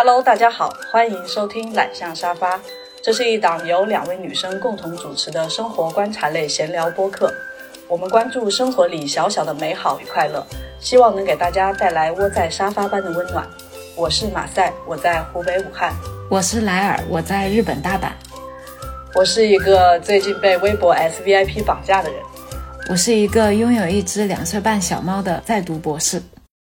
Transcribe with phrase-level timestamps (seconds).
[0.00, 2.60] Hello，大家好，欢迎收听懒象沙发。
[3.02, 7.34] 这是一档由两位女生共同主持的生活观察类闲聊播客。
[7.88, 10.46] 我们关注生活里小小的美好与快乐，
[10.78, 13.44] 希望能给大家带来窝在沙发般的温暖。
[13.96, 15.92] 我是马赛，我在湖北武汉；
[16.30, 18.10] 我是莱尔，我在日本大阪；
[19.16, 22.20] 我是一个最近被微博 SVIP 绑架的人；
[22.88, 26.22] 我是一个拥有一只两岁半小猫的在读博士。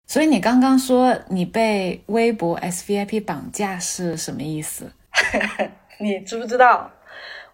[0.08, 4.90] 所以你刚刚说你被微博 SVIP 绑架是什么意思？
[6.00, 6.90] 你知不知道，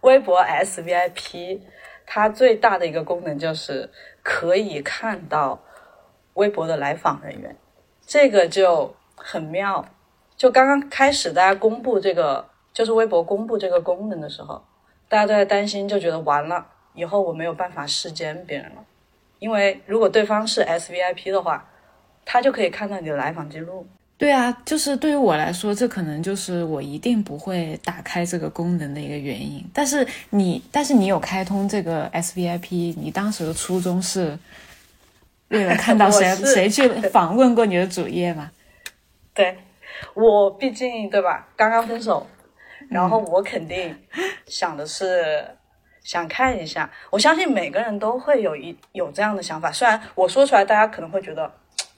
[0.03, 1.59] 微博 SVIP
[2.07, 3.91] 它最大的一个功能就是
[4.23, 5.59] 可以看到
[6.35, 7.57] 微博的来访人员，
[8.07, 9.85] 这个就很妙。
[10.37, 14.65] 就刚刚开始大家公布这个，就是微博公布这个功能的时候，
[15.09, 16.65] 大家都在担心，就觉得完了，
[16.95, 18.85] 以后我没有办法视奸别人了，
[19.41, 21.69] 因为如果对方是 SVIP 的话。
[22.25, 23.87] 他就可以看到你的来访记录。
[24.17, 29.63] 对啊，就是对于我来说，这可能就是我一定不会打开这个功能的一个原因。
[29.75, 34.39] 但是你，但是你有开通这个 SVIP，你当时的初衷是
[35.49, 38.53] 为了看到 谁谁去 访问过你的主页吗？
[39.35, 39.59] 对，
[40.15, 42.25] 我毕竟对吧，刚刚分手，
[42.89, 43.95] 然后我肯定
[44.47, 45.45] 想的是
[46.05, 46.89] 想看一下。
[47.11, 51.53] 我相信每个人都会有一有这样的想法，虽然我说出来，大家可能会觉得。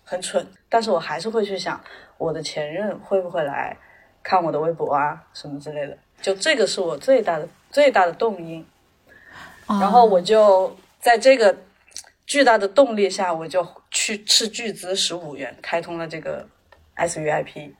[0.08, 1.78] 很蠢，但是我还是会去想
[2.16, 3.76] 我的前任会不会来
[4.22, 5.98] 看我的微博啊，什么之类的。
[6.22, 8.64] 就这个是我最大的最大的动因。
[9.66, 11.54] 然后我就在这个
[12.24, 16.46] 巨大的动力下，我就去斥巨资十五元开通了这个
[16.96, 17.72] SVIP。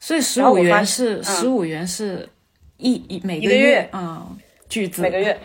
[0.00, 2.28] 所以十五元是十五元是
[2.76, 4.26] 一一每个月啊，
[4.68, 5.40] 巨资每个月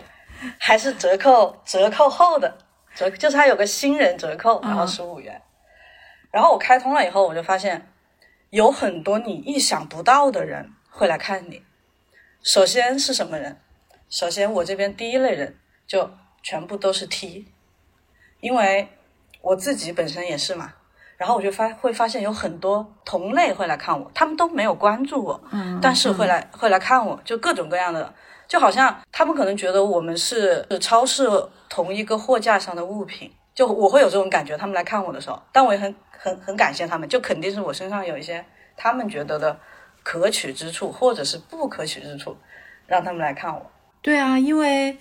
[0.58, 2.52] 还是折扣折扣后的
[2.96, 5.40] 折，就是它有个新人折扣，然后十五元。
[6.34, 7.92] 然后我开通了以后，我就发现
[8.50, 11.62] 有很多你意想不到的人会来看你。
[12.42, 13.60] 首先是什么人？
[14.10, 15.56] 首先我这边第一类人
[15.86, 16.10] 就
[16.42, 17.46] 全部都是 T，
[18.40, 18.88] 因为
[19.42, 20.72] 我自己本身也是嘛。
[21.16, 28.12] 然后我就发会发现有很多同类会来看我，他们都没有关注我，嗯，但是会来会来看我，就各种各样的，
[28.48, 31.28] 就好像他们可能觉得我们是超市
[31.68, 34.56] 同一个货架上的物品，就我会有这种感觉。
[34.58, 35.94] 他们来看我的时候，但我也很。
[36.24, 38.42] 很很感谢他们，就肯定是我身上有一些
[38.78, 39.60] 他们觉得的
[40.02, 42.34] 可取之处，或者是不可取之处，
[42.86, 43.70] 让他们来看我。
[44.00, 44.96] 对啊，因为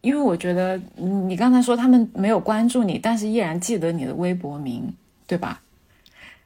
[0.00, 4.94] 因为我觉得你刚才说他们没有关注你，但是依然记得你的微博名，
[5.26, 5.60] 对吧？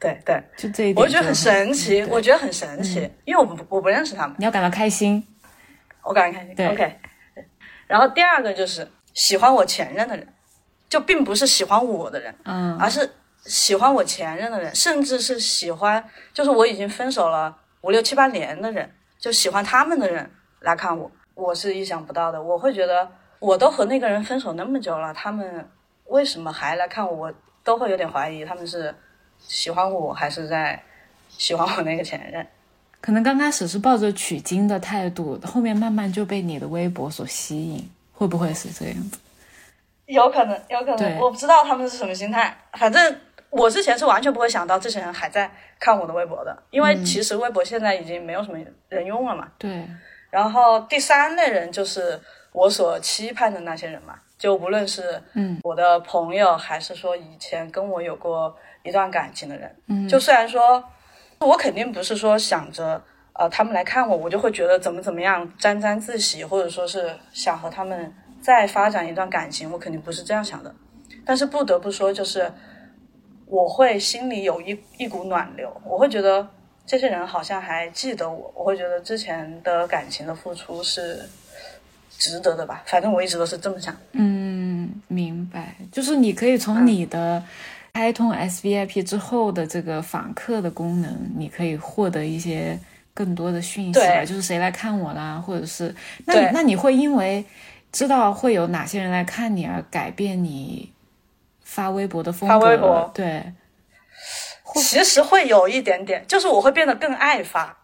[0.01, 5.23] 对对，就这一点，我觉得很神奇，我觉得很神奇，因为我不我不认识他们，你要感到开心，
[6.03, 6.55] 我感到开心。
[6.55, 6.99] 对，OK。
[7.87, 10.27] 然后第二个就是喜欢我前任的人，
[10.89, 13.11] 就并不是喜欢我的人，嗯，而是。
[13.47, 22.43] 喜欢我前任的人，甚至是喜欢，就是我已经分手了五六七八年的人，就喜欢他们的人来看我，我是意想不到的。
[22.43, 23.07] 我会觉得，
[23.39, 25.69] 我都和那个人分手那么久了，他们
[26.07, 27.15] 为什么还来看我？
[27.15, 28.95] 我都会有点怀疑，他们是
[29.39, 30.83] 喜欢我还是在
[31.29, 32.47] 喜欢我那个前任？
[33.03, 39.19] 可能刚开始是抱着取经的态度，后面慢慢就被你的微博所吸引，会不会是这样子？
[40.07, 43.21] 有可能，有可能，我不知道他们是什么心态，反正。
[43.57, 49.49] 我之前是完全不会想到这些人还在看我的微博的，因为其实微博现在已经没有什么人用了嘛。
[49.57, 49.89] 对。
[50.31, 52.21] 然后第三类人就是
[52.53, 60.83] 我所期盼的那些人嘛，就无论是嗯我的朋友，还是说以前跟我有过一段感情的人，嗯，就虽然说，
[61.39, 63.01] 我肯定不是说想着
[63.35, 70.75] 呃他们来看我，我就会觉得怎么怎么样沾沾自喜，或者说是想和他们再发展一段感情，我肯定不是这样想的。
[71.25, 72.51] 但是不得不说，就是。
[73.47, 76.47] 我会心里有一一股暖流，我会觉得
[76.87, 81.29] 这些人好像还记得我，我会觉得之前的感情的付出是
[82.19, 82.83] 值得的吧。
[82.87, 83.95] 反正我一直都是这么想。
[84.13, 85.75] 嗯，明白。
[85.93, 87.43] 就是你可以从你的
[87.93, 92.79] 开通 SVIP 之后的这个访客的功能，你可以获得一些
[93.13, 94.25] 更多的讯息吧。
[94.25, 95.95] 就是谁来看我啦，或者是
[96.27, 97.45] 那那你会因为
[97.93, 100.91] 知道会有哪些人来看你而改变你？
[101.75, 103.53] 发微博的风格，发微博对，
[104.77, 107.77] 其实会有一点点，就是我会变得更爱发，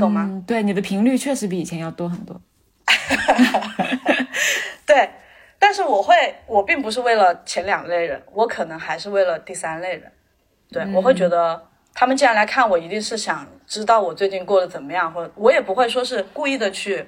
[0.00, 0.42] 懂吗？
[0.46, 2.40] 对，你的频率确实比以前要多很多。
[4.86, 5.10] 对，
[5.58, 6.14] 但是我会，
[6.46, 10.10] 我并不是为了前两类人，我可能还是为了第三类人。
[10.70, 17.06] 对，我会觉得他们既然来看我，一定是想知道我最近过得怎么样，或者我也不会说是故意的去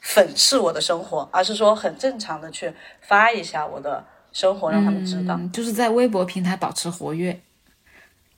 [0.00, 4.04] 粉饰我的生活，而是说很正常的去发一下我的。
[4.32, 7.38] 生活让他们知道，就是在微博平台保持活跃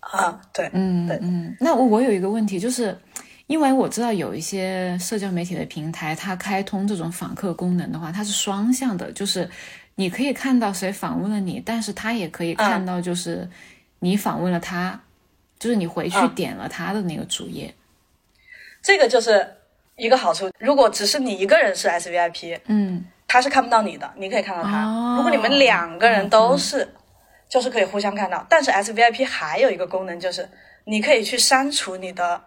[0.01, 1.57] 啊，对，嗯，对，嗯。
[1.61, 2.97] 那我有一个问题，就是
[3.47, 9.49] 因为我知道有一些社交媒体的平台，它开通这种访客功能的话，它是双向的，就是
[9.95, 13.49] 你可以看到谁访问了你，但是他也可以看到就是
[14.01, 15.01] 你访问了他，
[15.59, 17.73] 就是你回去点了他的那个主页。
[18.83, 19.49] 这个就是
[19.97, 20.51] 一个好处。
[20.59, 25.15] 如果只是你一个人是 S V I P，嗯，他是看不到你的，你可以看到他。
[25.17, 26.95] 如果你们两个人都是，
[27.49, 28.47] 就是可以互相看到。
[28.49, 30.49] 但是 S V I P 还有一个功能就是，
[30.85, 32.43] 你可以去删除你的。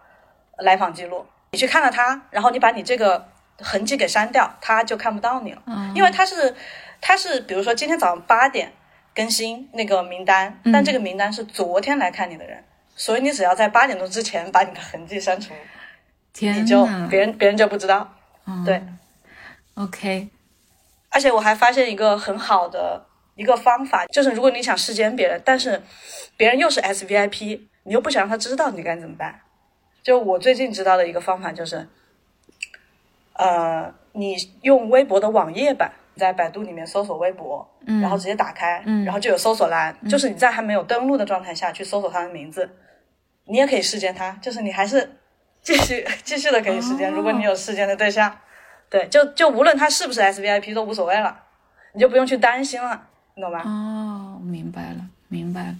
[0.60, 3.28] 来访记录，你去看了他，然后你把你这个
[3.60, 5.62] 痕迹给删掉，他就看不到你了。
[5.66, 6.52] 嗯，因为他是，
[7.00, 8.72] 他是，比如说今天早上八点
[9.14, 12.64] 更新那个名单，但这个名单是昨天来看你的人，
[12.96, 15.54] 所以你只要在八点钟之前把你的痕迹删除，
[16.40, 18.12] 你就别人别人就不知道。
[18.66, 18.82] 对
[19.74, 20.28] ，OK。
[21.10, 25.82] 而且我还发现一个很好的一个方法，就是如果你想视奸别人，但是
[26.36, 29.40] 别人又是 S V I P，你又不想让他知道，你该怎么办？
[30.02, 31.86] 就我最近知道的一个方法就是，
[33.34, 37.68] 呃，你用微博的网页版，在百度里面搜索微博，
[38.00, 42.70] 然后直接打开，然后就有搜索栏，就是你在还没有登录的状态下去搜索他的名字，
[43.44, 45.18] 你也可以视奸他，就是你还是
[45.62, 48.38] 继续继续的可以视奸，如果你有视奸的对象，
[48.90, 51.44] 对，就就无论他是不是 S V I P 都无所谓了，
[51.92, 53.62] 你就不用去担心了，你懂吧？
[53.64, 55.74] 哦，明白了，明白了，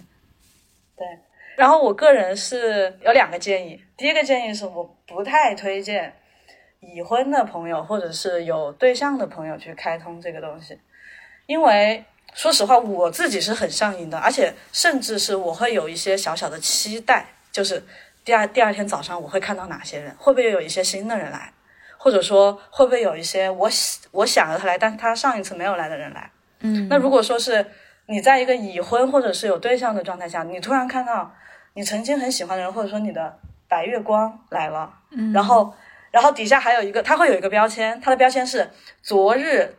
[0.95, 1.05] 对。
[1.55, 6.15] 然后我个人是有两个建议，第一个建议是我不太推荐
[6.79, 10.79] 已婚的朋友或者是有对象的朋友去开通这个东西，
[11.47, 17.83] 因为说实话我自己是很上瘾的，而且甚至是我会有一些小小的期待，就是
[18.23, 21.51] 第二第二天早上我会看到哪些人，会不会有一些新的人来，
[21.99, 23.69] 或者说会不会有一些我
[24.09, 26.31] 我想着他来，但他上一次没有来的人来，
[26.61, 27.63] 嗯，那如果说是
[28.07, 31.31] 你在一个已婚或者是有对象的状态下，你突然看到。
[31.75, 35.71] 你曾经很喜欢的人，或者说你的白月光来了，嗯，然后，
[36.11, 38.69] 然后底下还有一个，他会有一个标签，他的标签是
[39.03, 39.75] 昨日，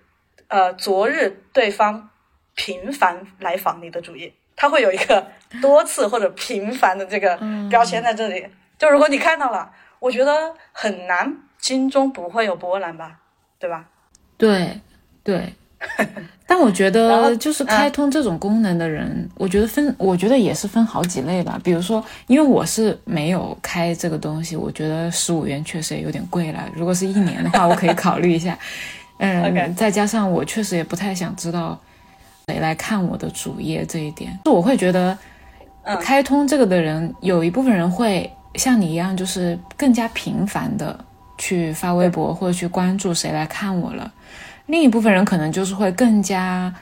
[0.46, 2.08] 呃，昨日对方
[2.54, 5.26] 频繁来访你的主页，他会有一个
[5.60, 7.38] 多次或者频繁的这个
[7.68, 8.46] 标签在这里。
[8.78, 13.18] 就如果你看到了，我觉得很难，心中不会有波澜吧，
[13.58, 13.86] 对吧？
[14.36, 14.80] 对，
[15.22, 15.52] 对。
[16.46, 21.58] 但我觉得， 就是开通这种功能的人，我觉得分，我觉得也是分好几类吧。
[21.64, 26.68] 比如说，因为我是没有开这个东西，我觉得十五元确实也有点贵了。
[26.74, 28.58] 如果是一年的话，我可以考虑一下。
[29.18, 31.78] 嗯，再加上我确实也不太想知道
[32.48, 34.38] 谁来看我的主页这一点。
[34.44, 35.16] 就我会觉得，
[36.00, 40.98] 开通这个的人，有一部分人会像你一样，就是更加频繁的
[41.40, 44.12] 去发微博或者去关注谁来看我了。
[44.66, 46.72] 另一部分人可能就是会更加，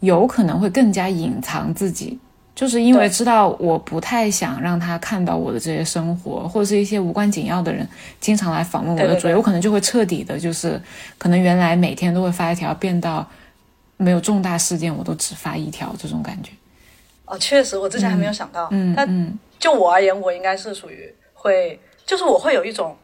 [0.00, 2.18] 有可能会更加隐藏自己，
[2.54, 7.88] 就是因为知道我不太想让他看到我的这些生活，或者是一些无关紧要的人
[8.20, 10.78] 经常来访问我的主页，我可能就会彻底的，就是
[11.16, 13.26] 可能原来每天都会发一条，变到
[13.96, 16.50] 没有重大事件我都只发一条这种感觉。
[17.24, 22.96] 哦，确实，我之前还没有想到，嗯，但就我而言，我应该是属于会，就是我会有一种，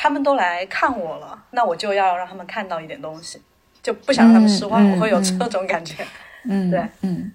[0.00, 3.42] 他们都来看我了，那我就要让他们看到一点东西。
[3.82, 6.06] 就不想让他们失望，我会有这种感觉。
[6.44, 7.32] 嗯，对，嗯。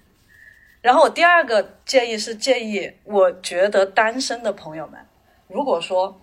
[0.80, 4.98] 然后我第二个建议是建议，我觉得单身的朋友们，
[5.48, 6.18] 如果说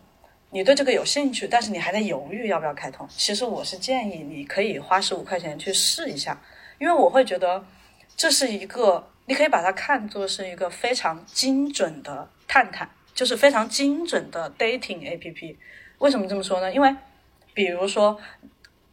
[0.50, 6.41] 你对这个有兴趣，但是你还在犹豫要不要开通，其实我是建议你可以花十五块钱去试一下，
[6.79, 7.63] 因为我会觉得
[8.15, 15.60] 这是一个，你可以把它看作是一个非常精准的探探，就是非常精准的 dating A P P。
[16.01, 16.74] 为什么这么说呢？
[16.74, 16.93] 因为
[17.53, 18.17] 比如说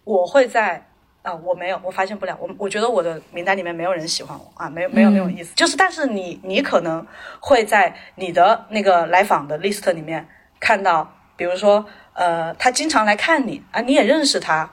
[0.05, 0.87] 我会在
[1.23, 2.37] 啊，我没有，我发现不了。
[2.41, 5.55] 我我觉得我的名单里面没有人喜欢我啊，没有没有那种意思。
[5.55, 7.05] 就是，但是你你可能
[7.41, 10.29] 会在你的那个来访的 list 里面
[10.61, 14.71] 看到，比如说呃，他经常来看你啊，你也认识他，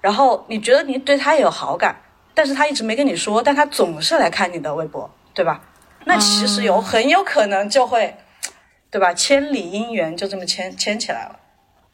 [0.00, 1.96] 然后你觉得你对他也有好感，
[2.34, 5.60] 但是他一直没跟你说，但他总是来看你的微博，对吧？
[6.04, 8.16] 那其实有很有可能就会，
[8.90, 9.14] 对吧？
[9.14, 11.40] 千里姻缘就这么牵牵起来了。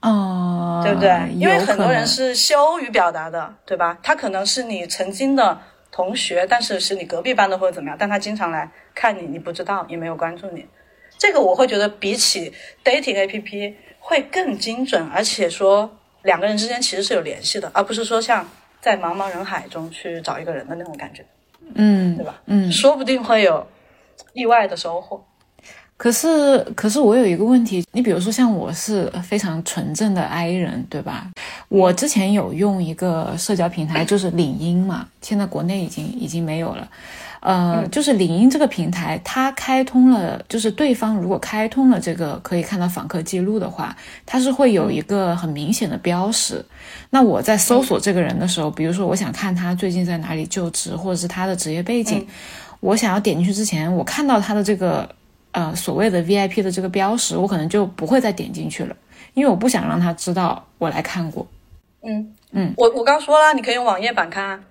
[0.03, 1.33] 哦，对不对？
[1.35, 3.99] 因为很多人是羞于表达的，对吧？
[4.03, 5.59] 他可能是你曾经的
[5.91, 10.67] 同学，但是是你隔壁班的或者怎么样，但他经常来看你，你不知道，也没有关注你。
[11.19, 12.53] 这个我会觉得比起
[12.85, 18.49] dating A P P 会更精准，而且说两个人之间其实是有联系的，而不是说像
[18.81, 21.25] 在茫茫人海中去找一个人的那种感觉。
[21.75, 22.43] 嗯，对吧？
[22.47, 23.65] 嗯，说不定会有
[24.33, 25.25] 意外的收获。
[25.97, 31.31] 可是，可是我有一个问题，你比如说像我是非常纯正的 I 人，对吧？
[31.69, 36.89] 我之前有用一个社交平台， 就是领英嘛，现在国内已经已经没有了。
[37.39, 43.97] 呃，就是领英这个平台，它开通了，就是对方如果开通了这个可以看到访客记录的话，
[44.27, 46.65] 它是会有一个很明显的标识。
[47.11, 52.27] 那我在搜索这个人的时候，比如说我想看他最近在哪里就职，或者是他的职业背景，
[52.81, 55.09] 我想要点进去之前，我看到他的这个。
[55.53, 58.97] 呃，所谓的 VIP 的这个标识，我可能就不会再点进去了，
[59.35, 61.47] 因为我不想让他知道我来看过。
[62.03, 64.63] 嗯嗯，我我刚说了，你可以用网页版看，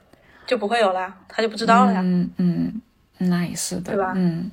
[0.45, 2.01] 就不会有啦，他就不知道了呀。
[2.03, 2.81] 嗯嗯，
[3.19, 4.13] 那也是的，对吧？
[4.15, 4.51] 嗯，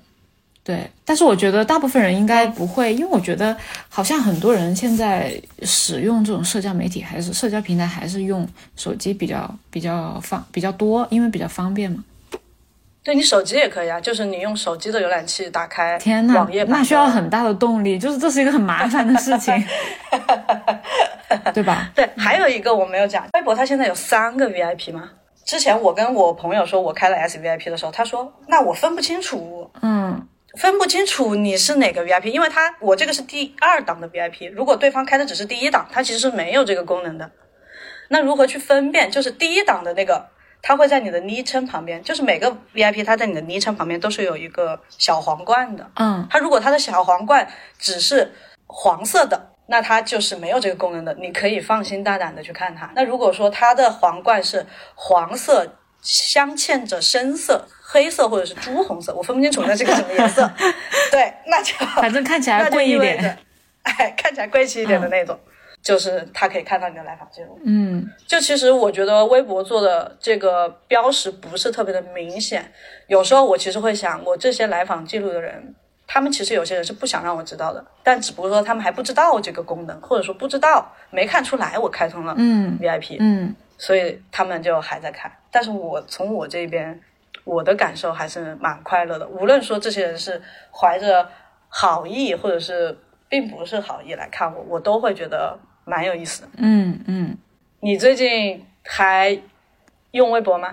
[0.63, 0.91] 对。
[1.05, 3.57] 但是我觉得大部分人应该不会，因为我觉得
[3.89, 12.05] 好像很多人现在使用这种社交媒体还是社交平台，还是用手机比较比较方比较多，因为比较方便嘛。
[13.09, 19.55] 对你手机也可以啊，就是你用手机的浏览器打开天呐，网页那需要很大的动力，就是这是一个很麻烦的事情，
[21.55, 21.91] 对吧？
[21.95, 25.09] 对，还有一个我没有讲，微博它现在有三个 VIP 吗？
[25.47, 37.31] 之前我跟我朋友说我开了 SVIP 的时候，他说那我分不清楚，嗯，分不清楚你是哪个 VIP，因为他我这个是第二档的 VIP，如果对方开的只是第一档，他其实是没有这个功能的。
[38.09, 39.11] 那如何去分辨？
[39.11, 40.27] 就是第一档的那个。
[40.69, 45.91] 它会在你的昵称旁边，就是每个 VIP，它在你的昵称旁边都是有一个小皇冠的。
[45.95, 47.49] 嗯，它如果它的小皇冠
[47.79, 48.31] 只是
[48.67, 51.15] 黄色的，那它就是没有这个功能的。
[51.15, 52.91] 你可以放心大胆的去看它。
[52.95, 55.67] 那如果说它的皇冠是黄色，
[56.03, 60.53] 镶嵌着深色、黑色或者是朱红色，我分不清楚那是个什么颜色。
[61.11, 63.39] 对，那就反正看起来贵一点，
[63.85, 65.41] 哎，看起来贵气一点的那种。
[65.83, 72.71] 就是他可以看到你的来访记录，嗯，就其实我觉得微博做的这个标识不是特别的明显，
[73.07, 75.75] 有时候我其实会想，我这些来访记录的人，
[76.07, 87.01] 他们其实有些人是不想让我知道的，但只不过说他们还不知道这个功能，或者说不知道没看出来我开通了嗯 VIP，嗯，所以他们就还在看，但是我从我这边，
[87.45, 91.27] 我的感受还是蛮快乐的，无论说这些人是怀着
[91.69, 95.59] 好意，或者是并不是好意来看我，我都会觉得。
[95.91, 97.35] 蛮有意思的，嗯嗯，
[97.81, 99.35] 你最近还
[100.11, 100.69] 用微博吗？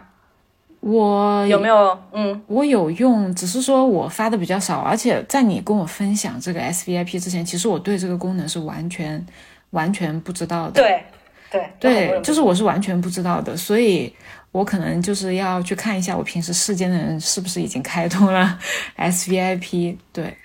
[0.82, 1.98] 我有没有？
[2.12, 9.26] 嗯，我有用，只是说我发的比较少，而且在你跟我分享这个 S V I P 之前，其实我对这个功能是完全
[9.70, 10.82] 完全不知道的。
[10.82, 11.02] 对
[11.50, 14.14] 对对，就是我是完全不知道的，所以
[14.52, 18.60] 我可能就是要去看一下我平时世间的人是不是已经开通了
[18.98, 19.98] S V I P。
[20.12, 20.36] 对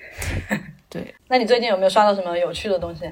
[0.90, 3.10] 对，那你最近有没有刷到什么有趣的东西？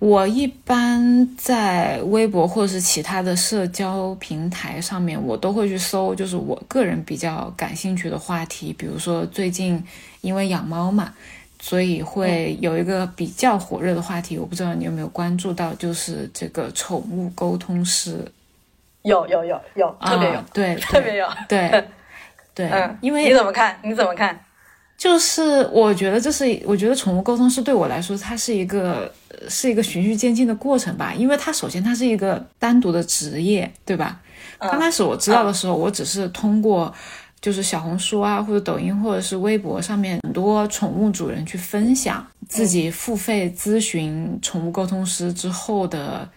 [0.00, 8.72] 我一般在微博或者是其他的社交平台上面，我都会去搜，就是我个人比较感兴趣的话题。
[8.72, 9.80] 比如说最近
[10.20, 11.14] 因为养猫嘛，
[11.60, 14.36] 所以会有一个比较火热的话题。
[14.36, 18.26] 我不知道你有没有关注到，就是这个宠物沟通师。
[19.02, 21.84] 有有有有，特别有，对，特别有，对
[22.56, 22.68] 对。
[22.74, 23.78] 嗯，因为 你怎么看？
[23.84, 24.36] 你怎么看？
[25.02, 29.12] 就是我觉得这是，我觉得宠物沟通师对我来说，它是一个
[29.48, 31.12] 是一个循序渐进的过程吧。
[31.12, 34.20] 因为它首先它是一个单独的职业，对吧？
[34.60, 36.94] 刚开始我知道的时候，我只是通过
[37.40, 46.30] 就是小红书啊，或者抖音，或者是微博上面很多宠物主人去分享自己付费咨询宠物沟通师之后的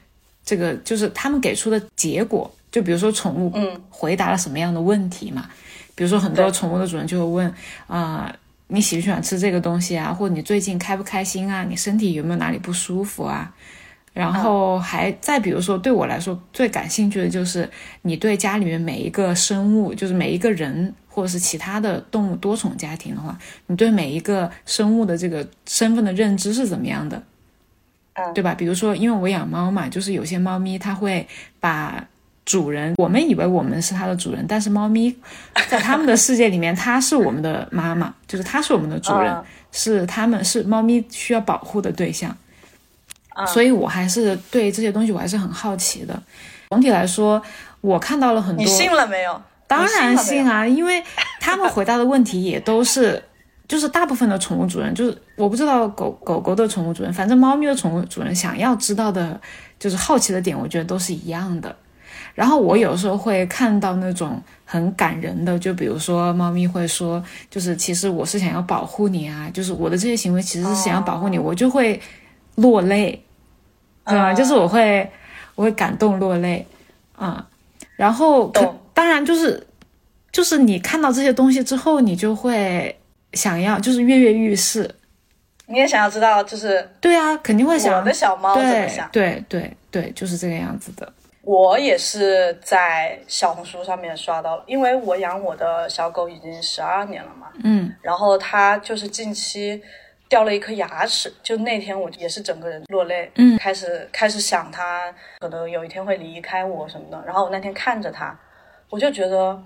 [0.43, 2.51] 这个，就是他们给出的结果。
[2.71, 5.47] 就比如说宠物嗯回答了什么样的问题嘛？
[5.93, 7.53] 比如说很多宠物的主人就会问
[7.85, 8.35] 啊。
[8.67, 10.13] 你喜不喜欢吃这个东西啊？
[10.13, 11.63] 或者你最近开不开心啊？
[11.63, 13.53] 你身体有没有哪里不舒服啊？
[14.13, 17.69] 然后还再比如说，对我来说最感兴趣的就是
[18.01, 27.21] 你对家里面每一个生物，就是每一个人或者是其他的动物多宠家庭的话，你对每一个生物的这个身份的认知是怎么样的？
[28.33, 28.55] 对吧？
[28.55, 31.27] 比如说，因为我养猫嘛，就是有些猫咪它会
[31.59, 32.07] 把。
[32.45, 35.15] 主人，我们以为我们是它的主人，但是猫咪
[35.67, 39.35] 在他们的世界里面，它是我们的妈妈，就是它是我们的主人，
[39.71, 42.35] 是他们是猫咪需要保护的对象。
[43.47, 46.17] 所以我还是对这些东西我还是很好奇的。
[46.69, 47.41] 总体来说，
[47.81, 48.63] 我看到了很多。
[48.63, 49.41] 你信了没有？
[49.67, 51.03] 当然信啊，因为
[51.41, 53.21] 他们回答的问题也都是，
[53.67, 59.41] 就是大部分的宠物主人，就是我不知道狗狗狗的宠物主人，反正猫咪的宠物主人想要知道的，
[59.77, 61.75] 就是好奇的点，我觉得都是一样的。
[62.35, 71.99] 然后我有时候会看到那种很感人的，就比如说猫咪会说，就是其实我是想要保护你啊，就是我的这些行为其实是想要保护你，我就会
[72.55, 73.23] 落泪，
[74.05, 74.33] 对吧？
[74.33, 75.09] 就是我会
[75.55, 76.67] 我会感动落泪
[77.15, 77.47] 啊。
[77.95, 78.51] 然后
[78.93, 79.65] 当然就是
[80.33, 82.93] 就是你看到这些东西之后，你就会
[83.31, 84.93] 想要就是跃跃欲试，
[85.67, 89.09] 你也想要知道，就是对啊，肯定会想我的小猫怎么对想。
[89.13, 91.13] 对对对，就是这个样子的。
[91.45, 97.95] 我也是在小红书上面刷到了，因为我养我的小狗已经十二年了嘛，嗯。
[98.01, 99.79] 然后它就是近期
[100.27, 103.55] 掉了一颗牙齿，就那天我也是整个人落泪，嗯。
[103.59, 108.35] 开始开始想它可能有一天会离开我什么的，然后我那天看着它，
[108.89, 109.61] 我就觉得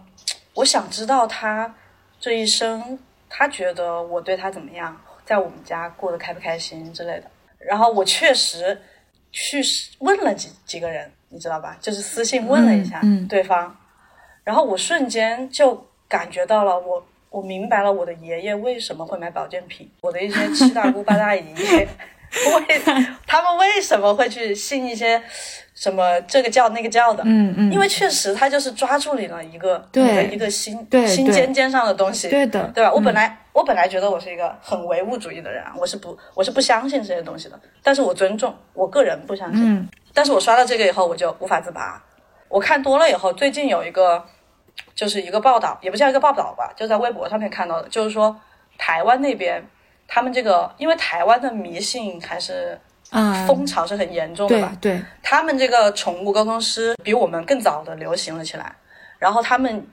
[0.55, 1.73] 我想知道它
[2.19, 7.23] 这一生，它觉得我对它怎么样，在我们家过得开不开心之类的，
[7.57, 8.77] 然后我确实
[9.31, 9.61] 去
[9.99, 11.77] 问了几几个人，你知道吧？
[11.79, 13.75] 就是私信问了一下嗯嗯对方，
[14.43, 17.05] 然后我瞬间就感觉到了我。
[17.31, 21.87] 我明白了我的爷爷为什么会买保健品，我的一些七大姑八大姨为
[23.27, 25.21] 他们为什么会去信一些
[25.75, 27.21] 什么这个教那个教的？
[27.27, 30.75] 嗯嗯，因为确实他就是抓住你了一个对你的一个心
[31.07, 32.91] 心尖尖上的东西，对的，对吧？
[32.91, 39.63] 我本嗯来、我本来觉得我是一个很唯物主义的人啊，我是不我是不相信这些东西的，但是我尊重，我个人不相信。
[39.63, 42.03] 嗯但是我刷到这个以后，我就无法自拔。
[42.47, 44.25] 我看多了以后，最近有一个
[44.95, 48.35] 就是一个报道，也不叫一个报道吧，就在微博上面看到的，就是说
[48.77, 49.63] 台湾那边
[50.07, 52.79] 他们这个，因为台湾的迷信还是
[53.11, 58.75] 啊，风潮是很严重的吧，对对，他们这个宠物沟通师比我们更早的流行了起来，
[59.19, 59.87] 然后他们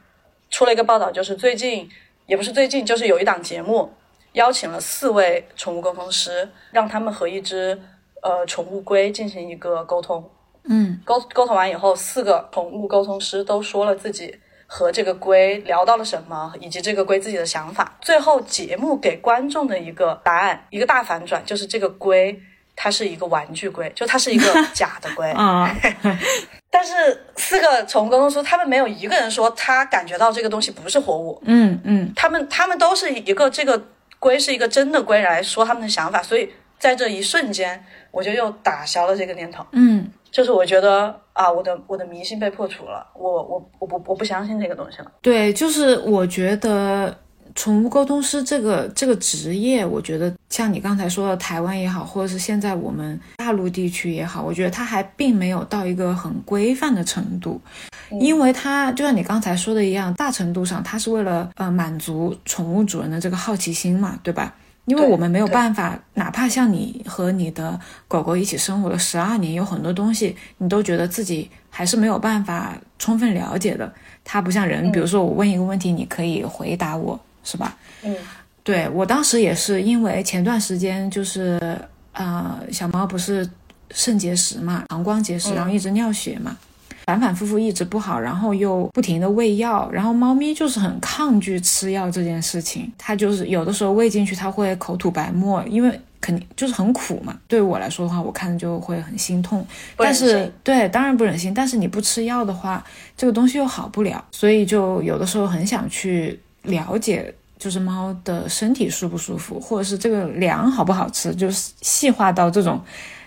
[0.51, 1.89] 出了一个报道，就是最近
[2.27, 3.93] 也不是最近，就是有一档节目
[4.33, 7.79] 邀请了四位宠物沟通师，让他们和一只
[8.27, 10.29] 呃宠物龟进行一个沟通。
[10.69, 14.35] 嗯沟沟通完以后，四个宠物沟通师都说了自己
[14.67, 17.97] 和这个龟聊到了什么，以及这个龟自己的想法。
[18.01, 22.37] 最后节目给观众的一个答案，一个大反转，就是这个龟
[22.75, 25.31] 它是一个玩具龟，就它是一个 假的龟。
[25.31, 25.73] 啊，
[26.69, 26.93] 但是
[27.37, 33.81] 四个宠物沟通师，他们没有一个人说他感觉到这个东西不是活物，嗯嗯他们他们都是一个这个
[34.19, 39.65] 龟是一个真的龟来说他们的想法，所以在这一瞬间，我就又打消了这个念头。
[39.73, 45.11] 嗯，就是我觉得啊，我的我的迷信被破除了，我我我不我不相信这个东西了。
[45.23, 47.17] 对，就是我觉得
[47.55, 57.61] 宠物沟通师这个这个职业，我觉得像你刚才说的台湾也好，或者是现在我们大陆地区也好，我觉得它还并没有到一个很规范的程度，
[58.21, 64.55] 因为它就像你刚才说的一样，大程度上它是为了呃满足宠物主人的这个好奇心嘛，对吧？
[64.87, 73.93] 因为我们没有办法，哪怕像你和你的狗狗一起生活了十二年，有很多东西你都觉得自己还是没有办法充分了解的。
[74.25, 77.77] 它不像人，比如说我问一个问题，你可以回答我，是吧？
[78.03, 78.17] 嗯
[78.65, 81.79] 对我当时也是因为前段时间就是
[82.13, 83.49] 呃小猫不是
[83.93, 86.57] 肾结石嘛，膀胱结石，然后一直尿血嘛。
[87.07, 97.39] 反反复复一直不好，然后又不停的喂药，然后猫咪就是很抗拒吃药这件事情，它就是有的时候喂进去它会口吐白沫，因为肯定就是很苦嘛。
[97.47, 99.65] 对我来说的话，我看着就会很心痛。
[99.97, 102.85] 但是对，当然不忍心，但是你不吃药的话，
[103.17, 107.33] 这个东西又好不了，所以就有的时候很想去了解。
[107.59, 112.79] 就是猫的身体舒不舒服，或者是这个粮好不好吃，就是细化到这种。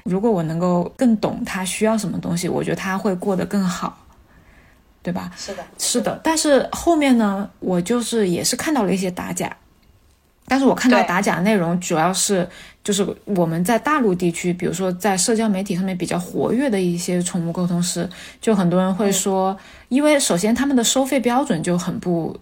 [0.10, 4.06] 如果我能够更懂他需要什么东西，我觉得他会过得更好，
[5.04, 5.32] 对吧？
[5.38, 9.56] 是的，是的，但是后面呢，我就是也是看到了一些打假，
[10.48, 12.48] 但是我看到打假内容主要是
[12.84, 18.10] 就是我们在大陆地区，比如说在社交媒体上面比较活跃的一些宠物沟通师，
[18.42, 19.56] 就很多人会说，
[19.90, 22.36] 因为首先他们的收费标准就很不。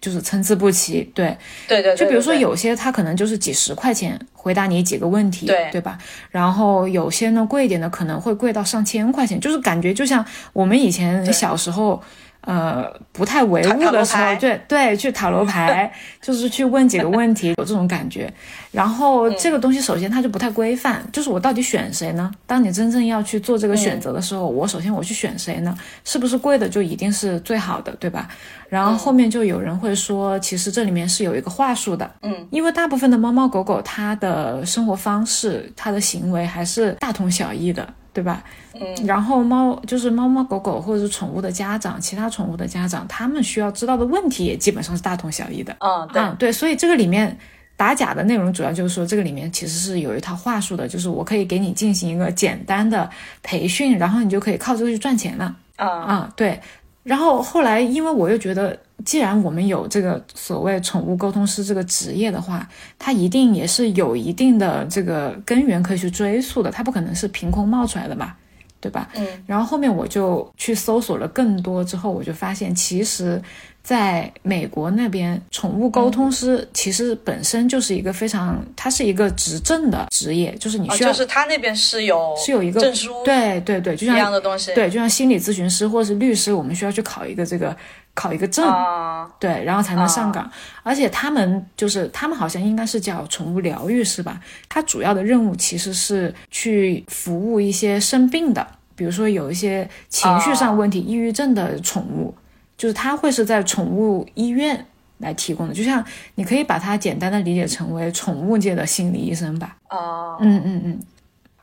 [0.00, 5.98] 就是参差不齐，对，对对对就比如说有些他可能就是几十块钱回答你几个问题，对对吧？
[6.30, 12.02] 然后有些呢贵一点的可能会贵到上千块钱，就是感觉就像我们以前小时候。
[12.42, 18.32] 呃，不太唯物的时候，对对，去塔罗牌， 就是去问几个问题，有这种感觉。
[18.78, 22.30] 然后这个东西首先它就不太规范，就是我到底选谁呢？
[22.46, 25.76] 当你真正要去做这个选择的时候，我首先我去选谁呢？
[26.04, 28.28] 是不是贵的就一定是最好的，对吧？
[28.68, 38.44] 然后后面就有人会说，其实这里面是有一个话术的，嗯，因为大部分的猫猫狗狗它的生活方式、它的行为还是大同小异的，对吧？
[38.74, 45.74] 嗯，然后猫就是猫猫狗狗或者是宠物的家长，其他宠物的家长，他们需要知道的问题也基本上是大同小异的。
[45.80, 47.36] 嗯对嗯，对，所以这个里面
[47.78, 53.08] 打假的内容主要就是说，这个里面其实是有一套话术的，就是我可以给你进行一个简单的
[53.40, 55.56] 培训，然后你就可以靠这个去赚钱了。
[55.76, 56.60] 啊啊，对。
[57.04, 68.34] 然后后来，因为我又觉得，既然我们有这个所谓宠物沟通师这个职业的话，它一定也是有一定的这个根源可以去追溯的，它不可能是凭空冒出来的嘛？
[68.80, 69.08] 对吧？
[69.14, 73.42] 嗯，然后后面我就去搜索了更多，之后我就发现，其实
[73.88, 87.74] 在美国那边，宠物沟通师其实本身就是一个非常，它是一个执政的职业，就是你需要，就是他那边是有是有一个证书，对对对，就像一样的东西，对，就像心理咨询师或者是律师，我们需要去考一个这个
[88.12, 90.52] 考一个证，啊，对，然后才能上岗。
[90.82, 102.34] 而且他们就是他们好像应该是叫宠物疗愈师吧，他主要的任务其实是去服务一些生病的，比如说有一些情绪上问题、抑郁症的宠物，
[102.78, 104.86] 就是他会是在宠物医院
[105.18, 105.74] 来提供的。
[105.74, 106.02] 就像
[106.36, 109.76] 你可以把它简单的理解成为宠物界的心理医生吧。
[109.90, 111.00] 哦，嗯嗯嗯，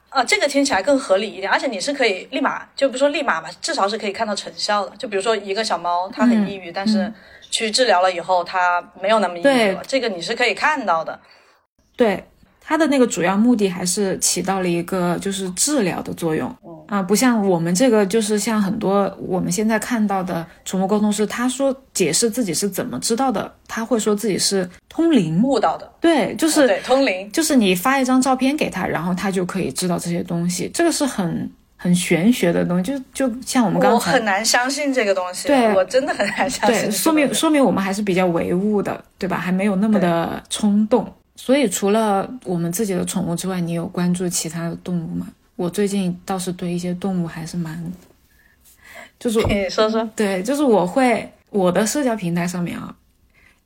[0.09, 4.95] 啊，这个听起来更合理一点，而且你是可以立马，就不说立马吧，至少是可以看到成效的。
[4.97, 7.11] 就比如说一个小猫，它很抑郁，但是
[7.49, 11.17] 去治疗了以后，它没有那么抑郁了，这个你是可以看到的。
[11.95, 12.25] 对，
[12.67, 16.53] 它的那个主要目的还是起到了一个就是治疗的作用
[16.87, 36.91] 啊，不像我们这个就是像很多我们现在看到的宠物沟通师，他说解释自己是怎么知道的，他会说自己是通灵，悟到的，对，就是对，通灵，就是你发一张照片给他，然后他就可以知道这些东西，这个是很很玄学的东西，就就像我们刚才我很难相信这个东西，对我真的很难相信对。
[36.91, 39.37] 说明说明我们还是比较唯物的，对吧？
[39.37, 41.11] 还没有那么的冲动。
[41.35, 45.27] 所以除了我们自己的宠物之外，你有关注其他的动物吗？
[45.55, 47.91] 我最近倒是对一些动物还是蛮，
[49.19, 52.93] 就是你说说，对，就是我会我的社交平台上面啊，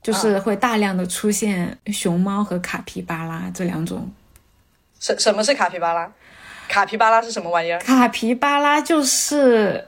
[0.03, 4.11] 就是会大量的出现熊猫和卡皮巴拉这两种。
[4.99, 6.11] 什什么是卡皮巴拉？
[6.67, 7.79] 卡皮巴拉是什么玩意儿？
[7.79, 9.87] 卡皮巴拉就是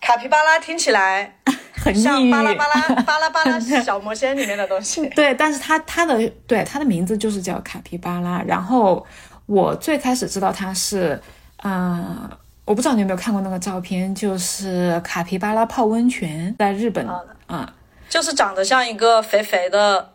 [0.00, 1.36] 卡皮巴拉听起来
[1.82, 5.08] 很像巴拉巴拉巴拉巴拉 小魔仙里面的东西。
[5.10, 8.42] 对，但是它它的对它的名字就是叫卡皮巴拉。
[8.46, 9.04] 然后
[9.46, 11.20] 我最开始知道它是，
[11.62, 12.30] 呃，
[12.64, 17.74] 我不知道你有没有看过那个照片，就是卡皮巴拉泡温泉，在日本好啊，
[18.08, 20.10] 就是长得像一个肥肥的，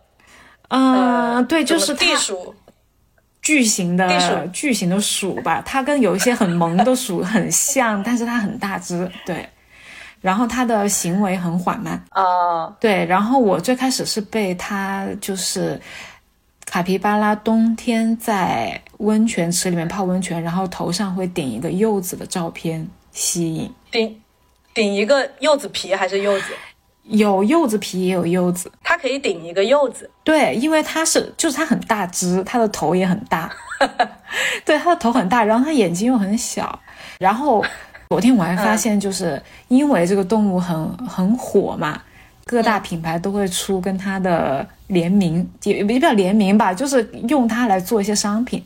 [0.69, 2.53] 嗯、对，就是地鼠，
[3.41, 9.49] 巨型的地鼠巨型的鼠吧，它跟有一些很萌的鼠很像，但是它很大只，对。
[10.25, 13.05] 然后他的行为很缓慢，啊、对。
[13.05, 15.79] 然后我最开始是被他就是
[16.65, 24.19] 卡皮巴拉冬天在温泉池里面泡温泉，然后头上会顶一个柚子的照片吸引，顶
[24.73, 26.45] 顶一个柚子皮还是柚子？
[27.03, 33.53] 有柚子皮也有柚子，它可以顶一个柚子，对，因为它是就是它很大只，它的头也很大，
[34.65, 36.79] 对，它的头很大，然后它眼睛又很小，
[37.19, 37.63] 然后
[38.09, 42.01] 昨天我还发现，就是因为这个动物很很火嘛，
[42.45, 48.63] 各大品牌都会出跟它的联名，也也不叫联名吧，就是用它来做一些商品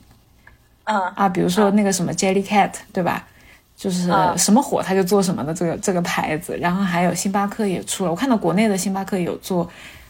[0.85, 3.25] 嗯，啊，比如说那个什么 Jellycat，对吧？
[3.77, 9.69] 就是啊什么火它就做什么的这个这个牌子，然后还有星巴克也出了，我看到国内的星巴克有做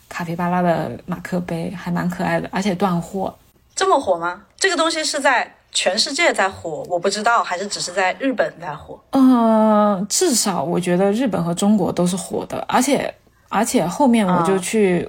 [0.09, 3.37] 卡皮巴拉的马克杯，还蛮可爱的，而且断货。
[3.75, 4.41] 这么火吗？
[4.57, 9.01] 这个东西是在全世界在火，我不知道，还是只是在日本在火？
[9.11, 13.13] 呃，至少我觉得日本和中国都是火的，而且
[13.47, 15.07] 而且后面我就去，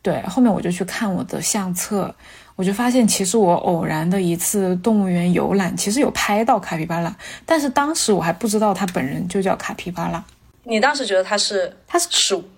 [0.00, 2.14] 对，后面我就去看我的相册，
[2.54, 7.12] 我就发现其实我偶然的一次动物园游览，其实有拍到卡皮巴拉，
[7.44, 10.24] 但是当时我还不知道它本人就叫卡皮巴拉，
[10.62, 12.48] 你当时觉得它是它是鼠？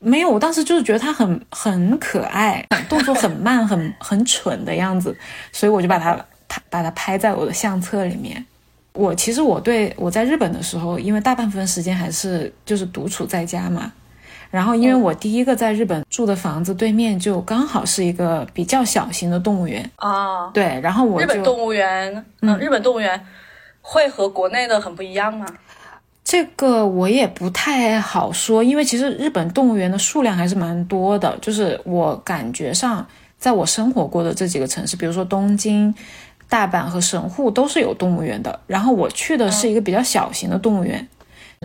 [0.00, 5.16] 没有，我当时就是觉得它很很可爱，动作很慢，很很蠢的样子，
[5.50, 6.14] 所以我就把它
[6.54, 8.44] 它把它拍在我的相册里面。
[8.92, 13.92] 我其实我对我在日本的时候，因为大半部分时间还是就是独处在家嘛，
[14.52, 23.20] 然后因为我第一个在日本住的房子对面就刚好是一个比较小型的动物园，啊，对，然后我就日本动物园，嗯，日本动物园
[23.80, 25.46] 会和国内的很不一样吗？
[26.22, 31.36] 这个我也不太好说，因为其实日本动物园的数量还是蛮多的。
[31.42, 35.94] 就是我感觉上，在我生活过的这几个城市，比如说东京、
[36.48, 38.58] 大阪和神户，都是有动物园的。
[38.66, 41.06] 然后我去的是一个比较小型的动物园。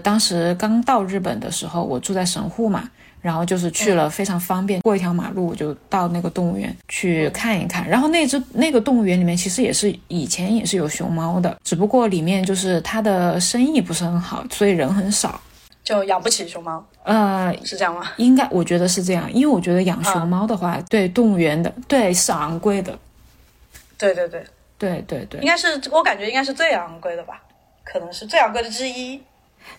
[0.03, 2.89] 当时刚到日本的时候，我住在神户嘛，
[3.21, 7.87] 然后就是去了非常方便，过一条马路我就到那个动物园去看一看。
[7.87, 15.41] 然后那只那个动物园里面其实也是以前也是有熊猫的，只不过里面就是它的生意不是很好，所以人很少。
[15.83, 18.03] 就养不起熊猫，呃，是这样吗？
[18.17, 22.97] 应该我觉得是这样，因为我觉得养熊猫的话，对动物园的对是昂贵的，
[23.97, 24.43] 对对对，
[24.79, 27.39] 对对对应该是我感觉应该是最昂贵的吧，
[27.83, 29.21] 可能是最昂贵的之一。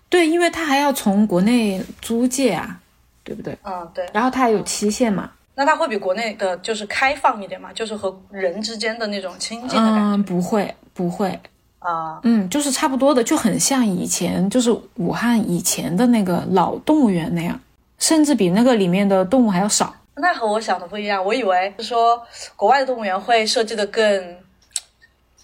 [0.08, 2.78] 对，因为它还要从国内租借啊，
[3.24, 3.56] 对不对？
[3.64, 4.06] 嗯，对。
[4.12, 10.00] 然后它还有期限嘛，那它会比国内的就是开放一点嘛，就是和人之间的那种亲近的感觉。
[10.16, 11.40] 嗯，不会不会，
[11.78, 17.58] 啊，嗯，就是差不多的，就很像以前就是武汉以前的那个老动物园那样，
[17.98, 19.94] 甚至比那个里面的动物还要少。
[20.16, 22.22] 那和我想的不一样，我以为是说
[22.54, 24.36] 国外的动物园会设计的更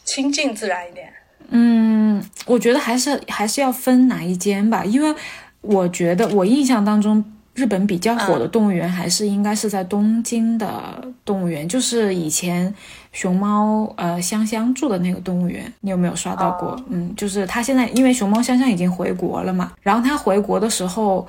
[0.06, 1.12] 亲近自然一点。
[1.50, 5.14] 嗯，我觉得还是还是要分哪一间吧，因为
[5.60, 7.22] 我觉得我印象当中。
[7.56, 12.74] 日本比较火的动物园还是应该是在东京的动物园，就是以前
[13.12, 16.78] 熊猫呃香香住的那个动物园，你有没有刷到过？
[16.90, 21.26] 嗯，就是他现在因为熊猫香香已经回国了嘛，然后他回国的时候，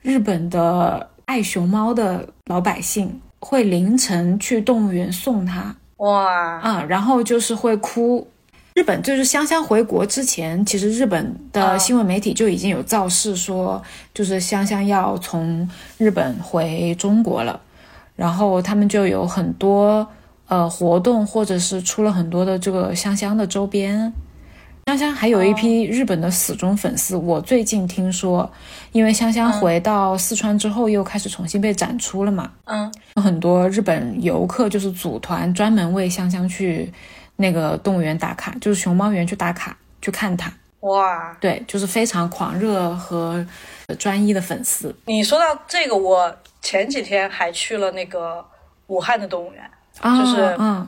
[0.00, 8.26] 日本的爱熊猫的老百姓会凌晨去动物园送它，哇啊，然后就是会哭。
[8.74, 13.82] 日本就是香香回国之前，其实日本的新闻媒体就已经有造势说，
[14.14, 17.60] 就是香香要从日本回中国了，
[18.14, 20.06] 然后他们就有很多
[20.46, 24.12] 呃活动，或者是出了很多的这个香香的周边。
[24.90, 27.14] 香香还有一批日本的死忠粉丝。
[27.14, 28.50] 我最近听说，
[28.90, 36.92] 因为香香回到四川之后，又开始重新被展出了嘛，嗯，有很多日本游客就是组团专门为香香去。
[37.36, 40.52] 那个动物园打卡，就是熊猫园去打卡去看它。
[40.80, 43.42] 哇，对，就是非常狂热和
[43.98, 44.94] 专一的粉丝。
[45.06, 48.44] 你说到这个，我前几天还去了那个
[48.88, 49.70] 武汉的动物园，
[50.02, 50.86] 就是嗯，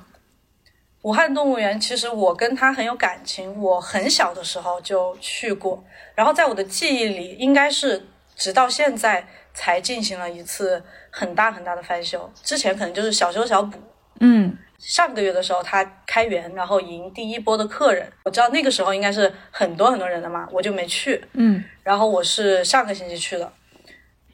[1.02, 1.78] 武汉动物园。
[1.78, 5.84] 其实我跟它很有感情，我很小的时候就去过，
[6.14, 13.78] 然后在我的记忆里，应该是直到现在才进行了一次很大很大的翻修，之前可能就是小修小补。
[14.20, 14.56] 嗯。
[14.78, 18.04] 上个月的时候，他开园，然后迎第一波的客人。
[18.24, 21.24] 我知道那个时候应该是很多很多人的嘛，我就没去。
[21.34, 23.52] 嗯，然后我是上个星期去的，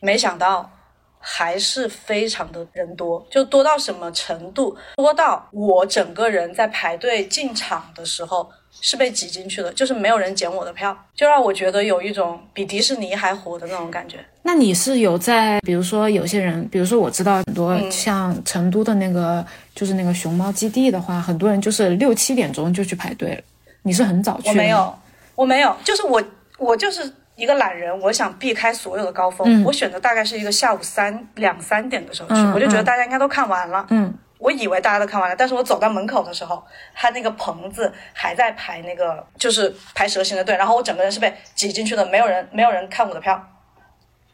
[0.00, 0.70] 没想到
[1.18, 4.76] 还是非常的人多，就多到什么程度？
[4.96, 8.50] 多到我整个人在排队进场的时候。
[8.80, 14.18] 是被挤进去的，就是没有人捡我的票，就让我觉得有一种比迪士尼还火的那种感觉。
[14.42, 23.42] 那你是有在，比如说有些人，比如说我知道很多像成都的那个，就是那个熊猫基地的话，很多人就是六七点钟就去排队了。
[23.82, 24.50] 你是很早去？
[24.50, 24.98] 我没有，
[25.34, 26.22] 我没有，就是我
[26.58, 33.86] 我就是一个懒人，我想避开所有的高峰，我选择大概是一个下午三两三点的时候去，我就觉得大家应该都看完了。
[33.90, 34.12] 嗯。
[34.38, 43.40] 我以为大家都看完了，但是我走到门口的时候，他那个棚子还在排那个，就是排蛇形的队，然后我整个人是被挤进去的，没有人，没有人看我的票，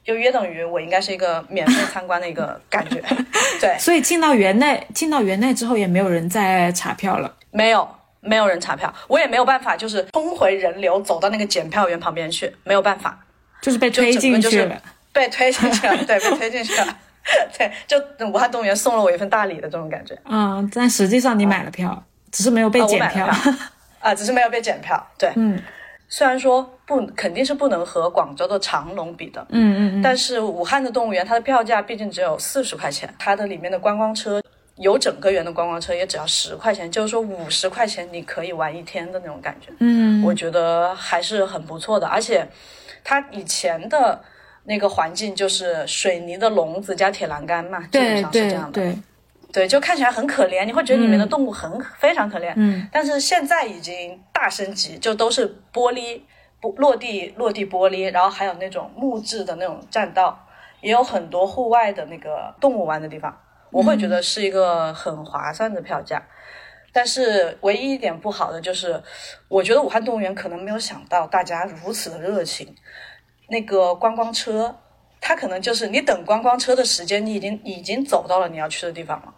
[0.05, 3.03] 就约等于我应该是一个免费参观的一个感觉。
[3.59, 7.89] 对，所以进到园内，进到园内之后也没有人再查票了，没有，
[8.25, 13.19] 没有人查票，我也没有办法，就是冲回人流走到那个检票员旁边去，没有办法，
[13.61, 14.83] 就是被推进去了，
[15.13, 16.97] 被推进去了， 对，被推进去了。
[17.57, 20.15] 对，就武汉动物园送了我一份大礼的这种感觉。
[20.27, 23.27] 嗯，但实际上你买了票，只是没有被检票。
[24.01, 25.03] 啊，只是没有被检票。
[25.17, 25.59] 对，嗯，
[26.07, 34.43] 虽然说不肯定是不能和广州的长隆比的，嗯嗯嗯，但是武汉的动物园它的票价毕竟只有四十块钱，它的里面的观光车
[34.77, 39.73] 有整个园的观光车也只要十块钱，就是说五十块钱你可以玩一天的那种感觉。
[39.81, 42.47] 嗯，我觉得还是很不错的，而且
[43.03, 44.23] 它以前的。
[44.67, 48.73] 那个环境就是水泥的笼子加铁栏杆嘛，基本上是这样的。
[48.73, 48.99] 对，
[49.53, 52.51] 对，就看起来很可怜，你会觉得里面的动物很非常可怜。
[52.57, 52.89] 嗯。
[52.91, 56.19] 但是现在已经大升级，就都是玻璃
[56.63, 60.47] 不落地落地玻璃，然后还有那种木质的那种栈道，
[60.81, 63.39] 也有很多户外的那个动物玩的地方。
[63.75, 66.23] 我会觉得是一个很划算的票价。
[66.93, 69.03] 但是唯一一点不好的就是，
[69.49, 72.73] 我觉得武汉动物园可能没有想到大家如此的热情。
[73.49, 74.77] 那个观光车，
[75.21, 79.35] 它可能就是你等观光车的时间，你已经已经走到了你要去的地方了，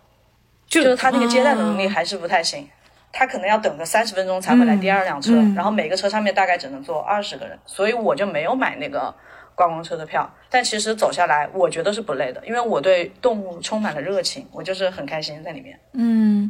[0.66, 2.68] 就是它那个接待能力还是不太行，
[3.10, 9.14] 他可能要等个三十分钟才会来第二辆车，然后每个车上面大概只能坐二十个人，所以我就没有买那个
[9.56, 10.32] 观光车的票。
[10.48, 15.76] 但其实走下来，我觉得是不累的，因为我对动物充满了热情，我就是很开心在里面。
[15.94, 16.48] 嗯，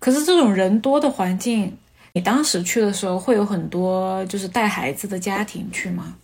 [0.00, 1.78] 可是这种人多的环境，
[2.12, 6.16] 你当时去的时候会有很多就是带孩子的家庭去吗？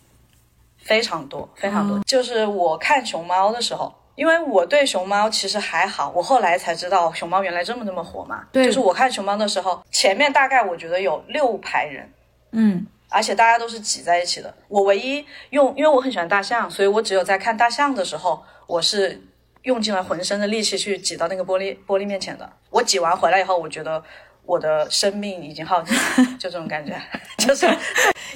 [0.79, 1.97] 非常多，非常多。
[2.01, 8.43] 就是我看熊猫的时候，因为我对熊猫其实还好，我后来才知道熊猫原来这么这么火嘛。
[8.51, 8.65] 对。
[8.65, 12.11] 就是我看熊猫的时候，前面大概我觉得有六排人，
[12.51, 14.53] 嗯，而且大家都是挤在一起的。
[14.67, 19.21] 我唯一用，因为我很喜欢大象，所以我只有在看大象的时候，我是
[19.61, 22.51] 用尽了浑身的力气去挤到那个玻璃玻璃面前的。
[22.69, 24.03] 我挤完回来以后，我觉得。
[24.45, 25.97] 我的生命已经耗尽，
[26.37, 27.01] 就这种感觉，
[27.39, 27.65] 就是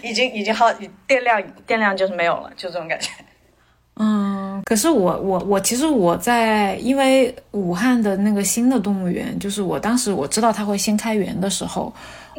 [0.01, 0.71] 已经已经耗
[1.05, 3.11] 电量电量就是没有了，就这种感觉。
[3.99, 11.93] 嗯，嗯，可是我我我其实我在因为武汉的那个新的动物园，就是我当时我知道它会新开园的时候，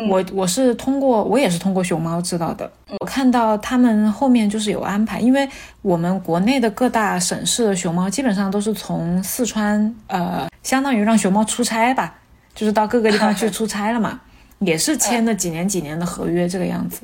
[0.09, 2.71] 我我是通过我也是通过熊猫知道的。
[3.01, 5.49] 我看到他们后面就是有安排，因为
[5.83, 12.15] 我们国内的各大省市的熊猫基本上都是从四川，呃，相当于让熊猫出差吧，
[12.55, 14.21] 就是到各个地方去出差了嘛，
[14.61, 17.03] 也是签了几年几年的合约这个样子。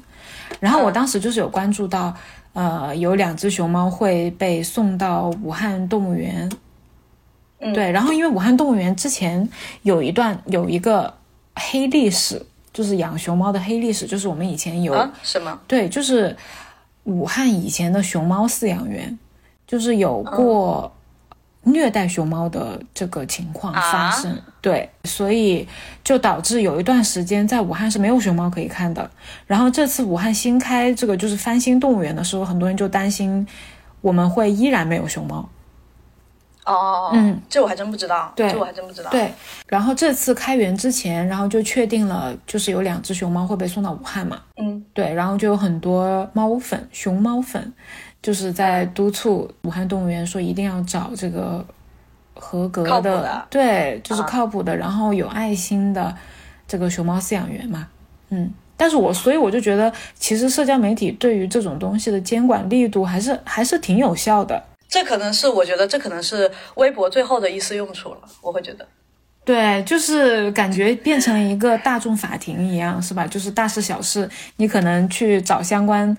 [0.61, 2.15] 然后我当时就是有关注到。
[2.55, 6.51] 呃，有两只熊猫会被送到武汉动物园，
[7.59, 9.47] 对，然后因为武汉动物园之前
[9.83, 11.13] 有一段有一个
[11.57, 15.61] 黑历史，就是养熊猫的黑历史，就是我们以前有什么？
[15.69, 16.35] 对，就是
[17.05, 19.19] 武汉以前的熊猫饲养员，
[19.67, 20.91] 就是有过。
[21.65, 25.67] 虐待熊猫的这个情况发生，对，所以
[26.03, 29.11] 就导致有一段时间在武汉是没有熊猫可以看的。
[29.47, 33.47] 然后这次武汉新开这个就是翻新动物园的时候，很多人就担心
[34.01, 35.49] 我们会依然没有熊猫。
[36.67, 39.11] 哦，嗯，这我还真不知道，对，这我还真不知道。
[39.11, 39.31] 对，
[39.67, 44.41] 然后这次开园之前，然后就确定了，就是有两只熊猫会被送到武汉嘛。
[44.57, 47.71] 嗯，对，然后就有很多猫粉，熊猫粉。
[48.25, 51.63] 就是在督促武汉动物园说一定要找这个
[52.35, 56.17] 合格的，对，就是靠谱的，然后有爱心的
[56.67, 57.87] 这个熊猫饲养员嘛。
[58.31, 64.65] 嗯，但是我所以我就觉得，其实社交媒体对于这种东西的监管力度还是还是挺有效的。
[64.89, 68.89] 这可能是我觉得这可能是微博最后的一丝用处了，我会觉得。
[69.45, 73.27] 对，就是感觉变成一个大众法庭一样，是吧？
[73.27, 76.17] 就是大事小事，你可能去找相关。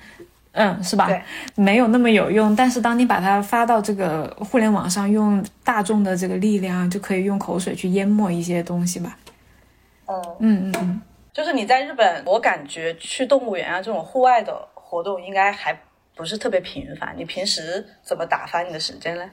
[0.56, 1.10] 嗯，是吧？
[1.56, 9.18] 没有那么有用，但是当你把它发到这个互联网上，用大众的这个力量，就可以用口水去淹没一些东西吧。
[10.08, 11.02] 嗯嗯嗯嗯，
[11.34, 15.78] 就是你在日本，我感觉去动物园啊这种户外的活动应该还
[16.15, 17.13] 不是特别频繁。
[17.18, 19.24] 你平时怎么打发你的时间呢？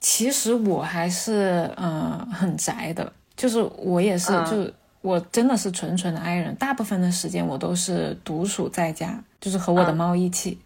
[0.00, 4.68] 其实我还是嗯很宅的，就是我也是，就
[5.02, 9.22] 我真的是纯纯的 I 人，大部分的时间我都是独处在家。
[9.40, 10.56] 就是和我的猫一起，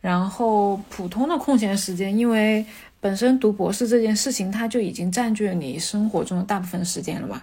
[0.00, 2.64] 然后普通的空闲时间，因为
[3.00, 7.42] 本身读博士这件事情，它就已经占据了你生活中的大部分时间了嘛。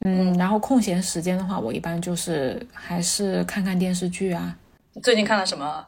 [0.00, 4.54] 嗯，然后空闲时间的话，我一般就是还是看看电视剧啊。
[5.02, 5.82] 最近看了什么？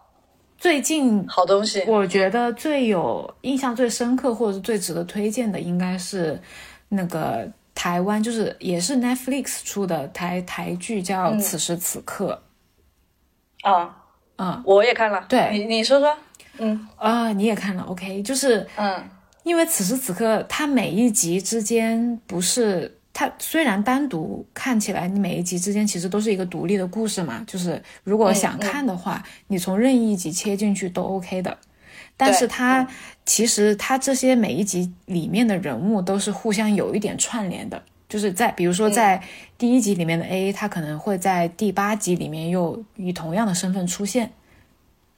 [0.56, 6.40] 最近好东西，我觉得最有印象、最深刻或者是最值得推荐的，应该是
[6.88, 7.46] 那个
[7.78, 12.42] 台湾，就是也是 Netflix 出的台台剧，叫《此时此刻》。
[13.70, 13.94] 啊。
[14.36, 15.24] 嗯，我也看了。
[15.28, 16.16] 对，你你说说。
[16.58, 17.84] 嗯啊，你也看了。
[17.84, 19.08] OK，就是嗯，
[19.44, 27.44] 因为此时此刻，它每一集之间不是它虽然单独看起来，你每一集之间其实都是一个独立的故事嘛。
[27.46, 31.56] 就是如果想看的话，你从任意一集切进去都 OK 的。
[32.16, 32.84] 但是它
[33.28, 37.80] 其实他这些每一集里面的人物都是互相有一点串联的。
[38.08, 39.22] 就是在比如说在
[39.58, 44.30] 第一集里面的 A，他可能会在第八集里面又以同样的身份出现。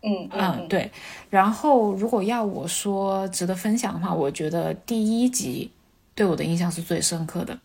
[0.02, 0.90] 嗯嗯，对。
[1.28, 5.70] 然后如果要我说值得分享的话，我觉得第一集
[6.16, 7.56] 对我的印象是最深刻的，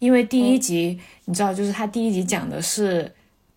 [0.00, 3.14] 因为第一集你知道，就是他第一集讲的是，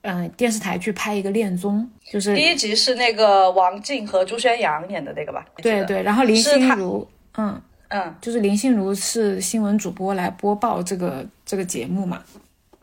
[0.08, 5.46] 嗯，电视台去拍一个恋综，就是第一集是那个王静和朱宣阳演的那个吧？
[5.58, 7.62] 对对，然后林心如，嗯。
[7.90, 12.22] 嗯，就是林心如是新闻主播来播报这个这个节目嘛？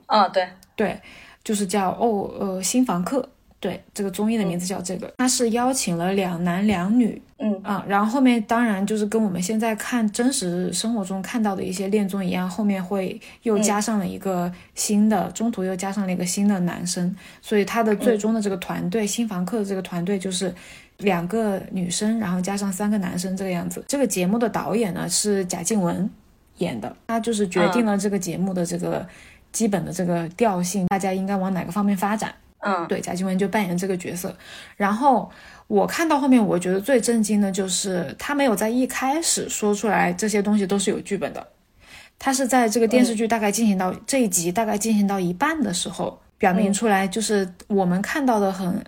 [0.07, 0.99] 啊，对对，
[1.45, 3.29] 就是叫哦呃新房客，
[3.61, 5.13] 对，这个综艺的名字叫这个。
[5.19, 20.53] 他是邀请了两男两女，嗯啊，然后后面当然就是跟我们现在看真实生活中看到的一些恋综一样，后面会又加上了一个新的，中途又加上了一个新的男生，所以他的最终的这个团队新房客的这个团队就是。
[20.99, 23.85] 两个女生，然后加上三个男生，这个样子。
[23.89, 26.09] 这个节目的导演呢是贾静雯
[26.59, 29.05] 演的，他就是决定了这个节目的这个
[29.51, 32.33] 基本的这个调性，大家应该往哪个方面发展。
[32.61, 34.35] 嗯，对，贾静雯就扮演这个角色。
[34.77, 35.29] 然后
[35.67, 41.47] 我看到后面，我觉得最震惊的就是他没有在一开始说出来这些东西都是有剧本的，
[42.19, 48.85] 他是在这个电视剧大概进行到这一集大概进行到一半的时候，表明出来，就是我们看到的很。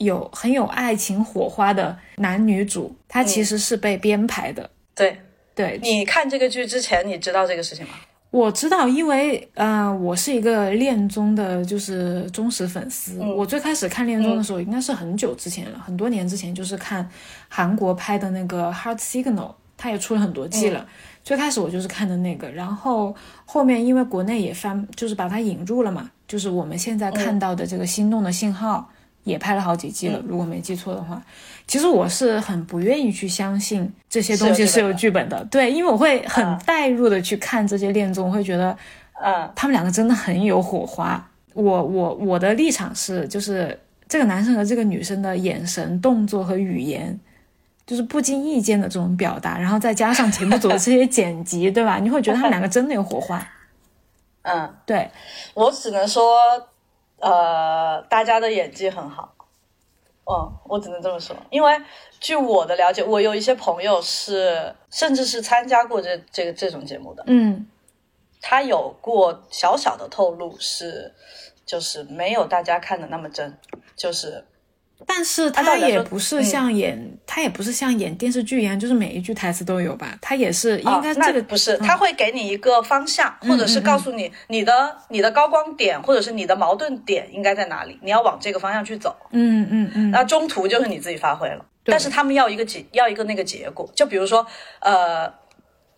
[0.00, 4.70] 有很有爱情火花的男女主，他其实是被编排的。
[4.94, 5.14] 对
[5.54, 7.92] 对，你看这个剧之前，你知道这个事情吗？
[8.30, 13.18] 我知道，因为呃，我是一个恋综的，就是忠实粉丝。
[13.20, 17.08] 我最开始看恋综的时候，应该是很久之前了，很多年之前，就是看
[17.48, 19.34] 韩国拍的那个《Heart Signal》，
[19.76, 20.86] 它也出了很多季了。
[21.24, 28.88] 最开始我就是看的那个，然后后面因为国内也翻，就是把它引入了嘛，就是我们现在看到的这个《心动的信号》。
[29.24, 31.22] 也拍了好几季了，如果没记错的话。
[31.66, 38.76] 其实我是很不愿意去相信这些东西是有剧本的，对，因为我会很代入的去看这些恋综，会觉得，
[39.22, 41.24] 嗯，他们两个真的很有火花。
[41.54, 47.16] 我我我的立场是，就是这个男生和这个女生的眼神、动作和语言，
[47.86, 51.98] 就是不经意间的这种表达，然后再加上节目组的这些剪辑，对吧？
[51.98, 53.46] 你会觉得他们两个真的有火花。
[54.42, 55.08] 嗯，对
[55.54, 56.34] 我只能说，
[57.20, 59.34] 呃，大家的演技很好。
[60.24, 61.80] 嗯，我只能这么说，因为
[62.20, 67.24] 据我的了解，我有一些朋友是，甚至是参加过这这个这种节目的。
[67.26, 67.66] 嗯。
[68.42, 71.14] 他有过小小的透露，是
[71.66, 73.58] 就是没有大家看的那么真，
[73.94, 74.42] 就是，
[75.06, 80.16] 但是他也不是像演，他也不是像演电视剧一样，就是每一句台词都有吧？
[80.20, 89.16] 他也是应该这个不是，他会给你一个方向，或者是告诉你你的你的高光点，或者是你的矛盾点应该在哪里，你要往这个方向去走。
[89.32, 94.46] 嗯嗯嗯，那中途就是你自己发挥了，但是他们要一个结要一个那个结果，就比如说
[94.80, 95.32] 呃。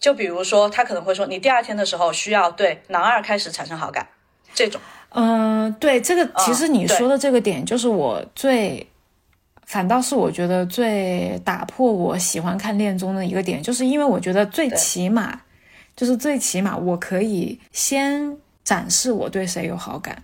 [0.02, 4.04] 就比如说，他可能会说，你第二天的时候需要对男二开始产生好感，
[4.52, 4.80] 这种。
[5.10, 8.84] 嗯，对，这个其实你说的这个点，就是我最，
[9.72, 15.40] 反倒是我觉得最打破我喜欢看恋综的一个点，就是因为我觉得最起码，
[15.96, 20.22] 就是最起码我可以先展示我对谁有好感，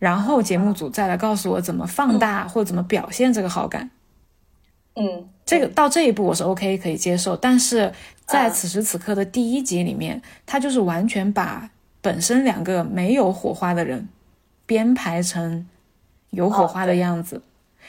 [0.00, 3.88] 然后节目组再来告诉我怎么放大或怎么表现这个好感。
[4.96, 7.92] 嗯，这个到这一步我是 OK 可以接受，但是
[8.26, 11.70] 在此时此刻的第一集里面，他就是完全把
[12.00, 14.08] 本身两个没有火花的人
[14.66, 15.68] 编排成
[16.30, 17.40] 有火花的样子，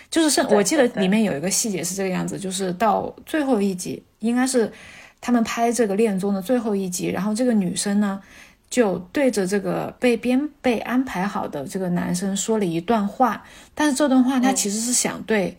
[0.10, 4.72] 就是是我记得里面有一个细节是这个样子，就是到最后一集，应该是
[5.20, 8.22] 他们拍这个恋综的最后一集，然后这个女生呢
[8.70, 15.58] 就对着这个被编被安排好的这个男生说了一段话，但是这段话她其实是想对。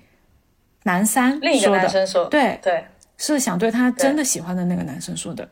[0.86, 2.84] 男三另一个男生说，对对，
[3.16, 5.48] 是想对他真的喜欢的那个男生说的，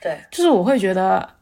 [0.00, 1.33] 对，就是我会觉得，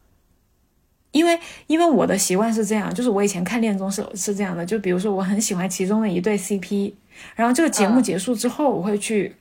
[1.12, 1.38] 因为
[1.68, 6.92] 因为我的习惯是这样，就是我以前看恋综是是这样的，就比如说我很喜欢其中的一对 CP，
[7.36, 9.34] 然后这个节目结束之后，我会去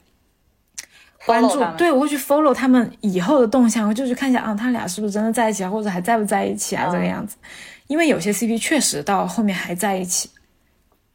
[1.26, 7.36] 关注，对我会去 follow 他们以后的动向，我就去看一下啊，他俩是不是真的在一起啊，或者还在不在一起啊，这个样子，
[7.88, 10.30] 因为有些 CP 确实到后面还在一起，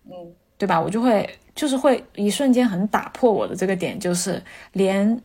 [0.07, 0.13] 嗯，
[0.59, 0.81] 对吧？
[0.81, 1.29] 我就会。
[1.57, 4.43] 就是会一瞬间很打破我的这个点，就是
[4.73, 5.19] 连，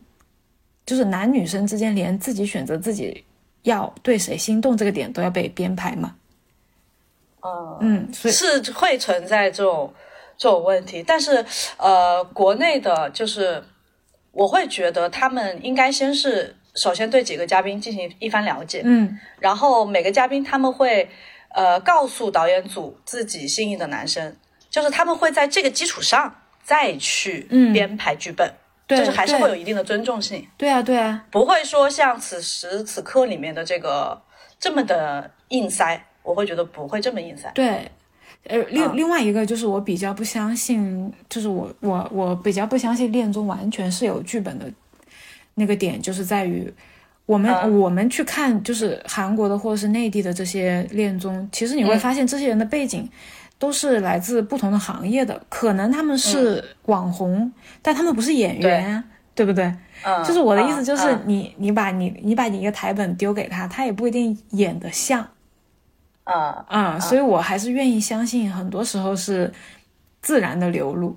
[0.86, 3.22] 就是男女生之间连自己选择自己
[3.62, 6.14] 要对谁心动这个点都要被编排嘛。
[7.40, 9.92] 嗯嗯，是会存在这种
[10.36, 11.44] 这种问题，但是
[11.76, 13.62] 呃，国内的就是
[14.30, 21.08] 我会觉得他们应该先是首先对几个嘉宾进行一番了解，嗯，然后每个嘉宾他们会
[21.54, 24.36] 呃告诉导演组自己心仪的男生。
[24.70, 26.34] 就是他们会在这个基础上
[26.64, 28.50] 再去编排剧本，
[28.98, 30.46] 就是还是会有一定的尊重性。
[30.56, 34.20] 对啊，对啊，不会说像此时此刻里面的这个
[34.58, 37.50] 这么的硬塞，我会觉得不会这么硬塞。
[37.54, 37.90] 对，
[38.44, 44.70] 呃，另另外一个就是我比较不相信，就是我我我比较不相信恋综完全是有剧本的
[45.54, 46.72] 那个点，就是在于
[47.26, 53.08] 我们我们去看就是韩国的或者是内地的这些恋综，其实你会发现这些人的背景。
[53.62, 59.04] 都是来自不同的行业的，可能他们是网红，但他们不是演员，
[59.36, 59.72] 对不对？
[60.04, 65.24] 嗯，就是我的意思，就是你你把你你把你一个台本丢给他，他也不一定演得像，
[66.24, 69.52] 啊啊，所以我还是愿意相信，很多时候是
[70.20, 71.16] 自然的流露。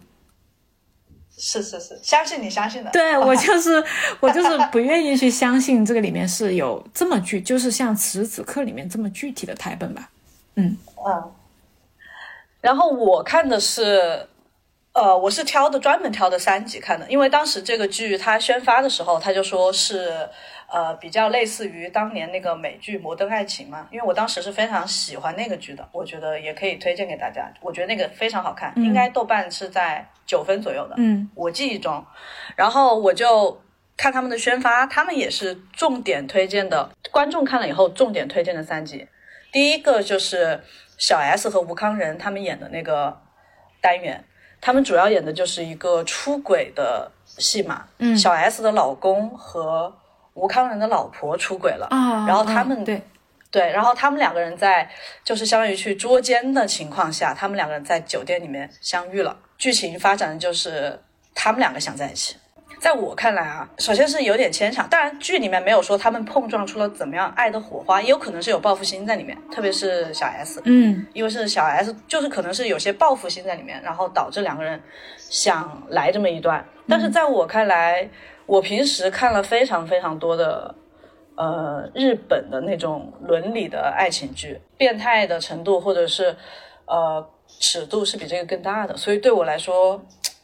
[1.35, 2.91] 是是是，相信你相信的。
[2.91, 3.83] 对 我就是
[4.19, 10.07] 我就是不愿意去相信这个里面是有这么具，就是像此时此刻里面这么具体的台本吧。
[10.57, 10.77] 嗯
[11.07, 11.23] 嗯。
[12.65, 14.27] 然后我看的是，
[14.91, 20.27] 呃，我是挑的专门挑的三集看的，因为当时这个剧它宣发的时候，他就说是，
[20.73, 23.87] 呃，比较类似于当年那个美剧《摩登爱情》嘛。
[23.91, 27.47] 因为我当时是非常喜欢那个剧的，我觉得也可以推荐给大家。
[27.61, 32.03] 我觉得那个非常好看，应该豆瓣是在九分左右的，嗯，我记忆中。
[32.55, 33.61] 然后我就
[33.95, 39.07] 看他们的宣发，他们也是重点推荐的，观众看了以后重点推荐的三集。
[39.51, 40.63] 第一个就是。
[40.97, 43.17] 小 S 和吴康仁他们演的那个
[43.81, 44.23] 单元，
[44.61, 47.85] 他们主要演的就是一个出轨的戏码。
[47.97, 49.93] 嗯，小 S 的老公和
[50.33, 53.01] 吴康仁的老婆出轨了啊，然后他们对
[53.51, 54.89] 对，然后他们两个人在
[55.23, 59.37] 就是相当于去捉奸的情况下，他们两个人在酒店里面相遇了。
[59.57, 60.99] 剧情发展的就是
[61.33, 62.35] 他们两个想在一起。
[62.85, 64.87] 在我看来啊，首先是有点牵强。
[64.87, 74.79] 当然，剧里面没有说他们碰撞出了怎么样爱的火花，也有可能是有报复心在里面，特别是小 S，嗯，因为是小 S，就是可能是有些报复心在里面，然后导致两个人
[75.17, 76.63] 想来这么一段。
[76.87, 78.07] 但是在我看来，
[78.45, 80.75] 我平时看了非常非常多的。
[81.37, 86.33] 呃，日本的那种伦理的爱情剧，变态的程度或者是
[86.85, 89.99] 呃尺度是比这个更大的，所以对我来说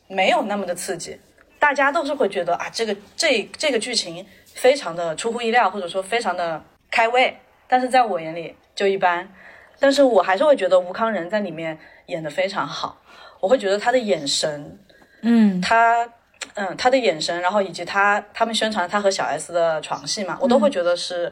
[0.07, 1.19] 没有那么的刺激。
[1.61, 6.59] 大家都是会觉得啊，这个这这个剧情非常的出乎意料，或者说非常的
[6.89, 9.31] 开胃，但是在我眼里就一般。
[9.79, 12.99] 但是我还是会觉得吴康仁在里面演的非常好，
[13.39, 14.79] 我会觉得他的眼神，
[15.21, 16.09] 嗯，他。
[16.55, 21.31] 嗯，他的眼神，然后以及他他们宣传他和小 S 的床戏嘛，我都会觉得是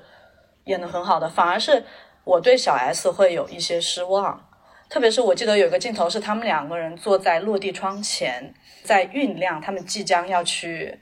[0.66, 1.28] 演的很好的。
[1.28, 1.84] 反而是
[2.24, 4.40] 我对小 S 会有一些失望，
[4.88, 8.54] 特别是我记得有一个镜头是他们两个人坐在落地窗前，
[8.84, 10.98] 在酝酿他们即将要去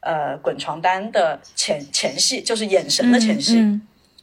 [0.00, 3.80] 呃滚床单的前前戏，就是眼神的前戏。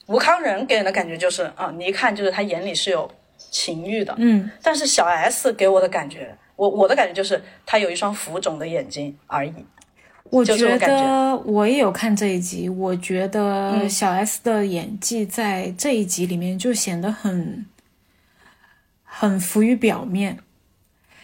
[0.08, 3.12] 吴康仁给人的感觉就是啊，你一看就是他眼里是有
[3.52, 4.16] 情欲的。
[4.18, 6.36] 嗯，但是小 S 给我的感觉。
[6.56, 9.54] 我我的感觉就是他有一双浮肿的眼睛而已。
[10.26, 17.66] 我觉得我也有看这一集，我觉得小 S 的演技在这一集里面就显得很
[19.04, 20.40] 很浮于表面。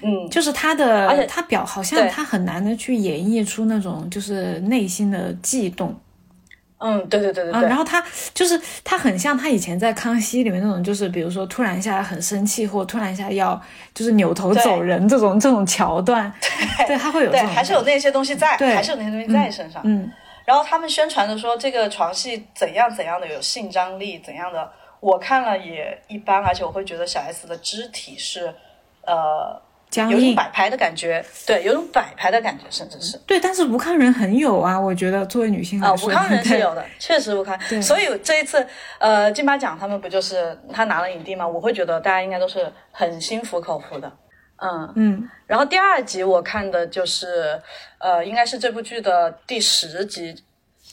[0.01, 5.95] 嗯，就是他的，而且他表好像他很难的去演绎出那种就是内心的悸动。
[6.77, 13.59] 嗯，对对对对对，然后他就是他很像他以前在康熙里面那种，就是比如说突然一下很生气，或突然一下要
[13.93, 16.31] 就是扭头走人这种这种桥段，
[16.85, 19.81] 对他会有对，还是有那些东西在，对，还是有那些东西在身上。
[19.85, 20.11] 嗯，
[20.43, 24.69] 然后他们宣传的说这个床戏怎样怎样的有性张力，怎样的，
[24.99, 28.53] 我看了也一般，而且我会觉得小 S 的肢体是
[29.07, 29.59] 呃。
[30.09, 33.39] 有种摆拍的感觉，对，有种摆拍的感觉，甚至是对。
[33.39, 37.59] 但是吴康仁很有啊，我觉得作为女性啊，吴康仁是有的，确实吴康。
[37.81, 38.65] 所以这一次，
[38.99, 41.47] 呃，金马奖他们不就是他拿了影帝吗？
[41.47, 44.11] 我会觉得大家应该都是很心服口服的。
[44.57, 45.29] 嗯嗯。
[45.45, 47.61] 然后第二集我看的就是，
[47.99, 50.35] 呃，应该是这部剧的第十集，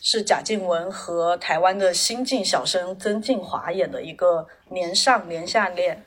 [0.01, 6.05] 是贾静雯和台湾的新晋小生曾静华演的一个年上年下恋。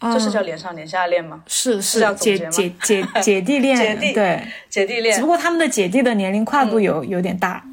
[0.00, 1.42] 这是叫连上连下恋吗？
[1.48, 5.12] 是是姐姐姐姐弟恋， 姐弟对姐弟恋。
[5.16, 7.64] 只不过他们的姐弟的年龄跨度有有点大，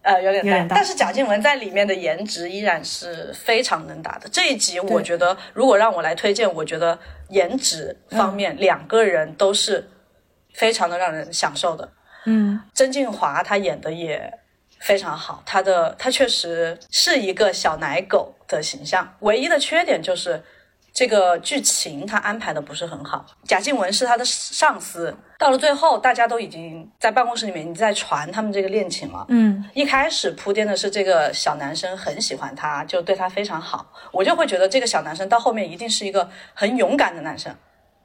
[0.00, 0.76] 呃，有点大。
[0.76, 4.26] 但是贾静雯在里面的颜值依然是非常能打的。
[4.30, 6.98] 这一集我觉得，如果让我来推荐，我觉得
[7.28, 9.86] 颜值方面两个人都是
[10.54, 11.92] 非常的让人享受的。
[12.24, 14.32] 嗯，曾静华她演的也
[14.80, 20.42] 非常好，他的他确实是一个小奶狗的形象，唯一的缺点就是。
[20.98, 29.24] 这个剧情他安排的不是很好，贾静雯是他的上司，到了最后大家都已经在办公室里面，你在传他们这个恋情了。
[29.28, 37.54] 嗯，一开始铺垫的是这个小男生很喜欢她，就对她非常好，我就会觉得这个小男生到后面一定是一个很勇敢的男生，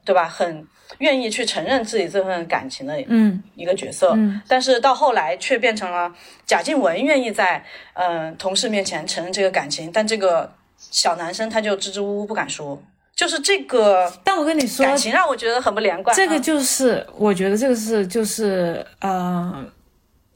[0.04, 0.28] 对吧？
[0.28, 0.64] 很
[0.98, 4.12] 愿意去承认自己这份感情的嗯一个角色。
[4.14, 6.14] 嗯，但是到后来却变成了
[6.46, 7.64] 贾静雯愿意在
[7.94, 10.54] 嗯同事面前承认这个感情，但这个。
[10.94, 12.80] 小男生他就支支吾吾不敢说，
[13.16, 14.08] 就是这个。
[14.22, 16.14] 但我跟你说，感情让我觉得很不连贯。
[16.14, 19.66] 这个就是我觉得这个是就是呃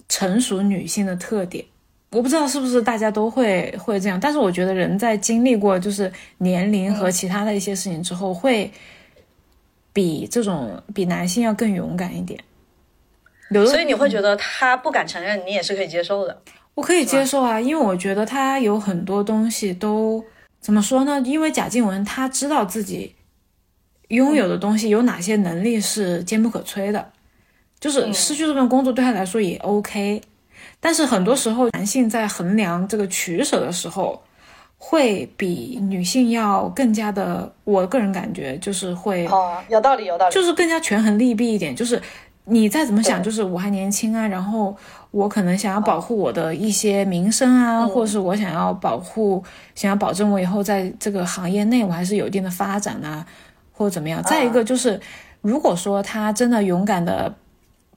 [0.08, 1.64] 成熟女性的特点。
[2.10, 8.68] 我不知道是不是大家都会会这样，但是我觉得人在经历过就是年龄和其他的一些事情之后，会
[9.92, 12.40] 比这种比男性要更勇敢一点。
[13.52, 16.42] 所以你会觉得他不敢承认，你也是可以接受的。
[16.74, 20.24] 我可以接受啊，因为我觉得他有很多东西都
[20.60, 21.20] 怎么说呢？
[21.24, 23.14] 因为贾静雯她知道自己
[24.08, 27.12] 拥有的东西有哪些能力是坚不可摧的，
[27.78, 30.20] 就是失去这份工作对她来说也 OK。
[30.80, 34.22] 但是很多时候，男性在衡量这个取舍的时候，
[34.76, 41.74] 会比女性要更加的，我个人感觉就是会哦，有道理，有道理，就是更加权衡利弊一点。
[41.74, 42.00] 就是
[42.48, 44.76] 你再怎么想，就是我还年轻啊，然后。
[45.10, 49.42] 我可能想要保护我的一些名声啊，或者是我想要保护，
[49.74, 53.24] 想要保证我以后在这个行业内我还是有一定的发展啊，
[53.72, 54.22] 或者怎么样。
[54.24, 55.00] 再一个就是，
[55.40, 57.34] 如果说他真的勇敢的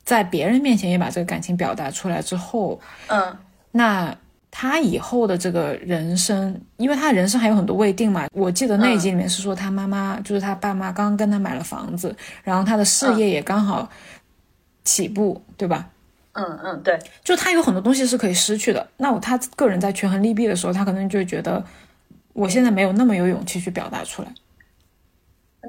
[0.06, 3.36] 在别人面前也把这个感情表达出来之后，嗯，
[3.72, 4.16] 那
[4.49, 8.26] 他以后的这个人生，因为他人生还有很多未定嘛。
[8.34, 13.89] 我记得那一集里面是说他妈妈就是他爸妈刚跟他买了房子，然后他的事业也刚好
[14.84, 15.90] 起步，对吧？
[16.34, 18.88] 嗯嗯，对，就他有很多东西是可以失去的。
[18.98, 21.62] 那我他个人在权衡利弊的时候，他可能就觉得
[22.34, 24.30] 我现在没有那么有勇气去表达出来。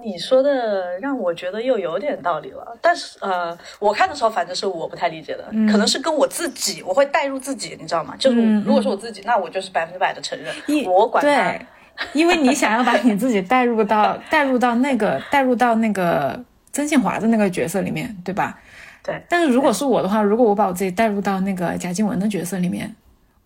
[0.02, 8.14] 你说的让我觉得又有点道理了，但是呃，我看的时候反正是我不太理解的，可能是跟我自己，我会带入自己，你知道吗？
[8.16, 11.28] 就是如果是我自己，那我就是百分之百的承认，我管他。
[11.28, 11.66] 对，
[12.14, 16.42] 因为你想要把你自己带入到带入到那个带入到那个
[16.72, 18.58] 曾庆华的那个角色里面，对吧？
[19.02, 19.22] 对。
[19.28, 22.94] 但是如果是我的话，如果我把我自己带入到那个贾静雯的角色里面，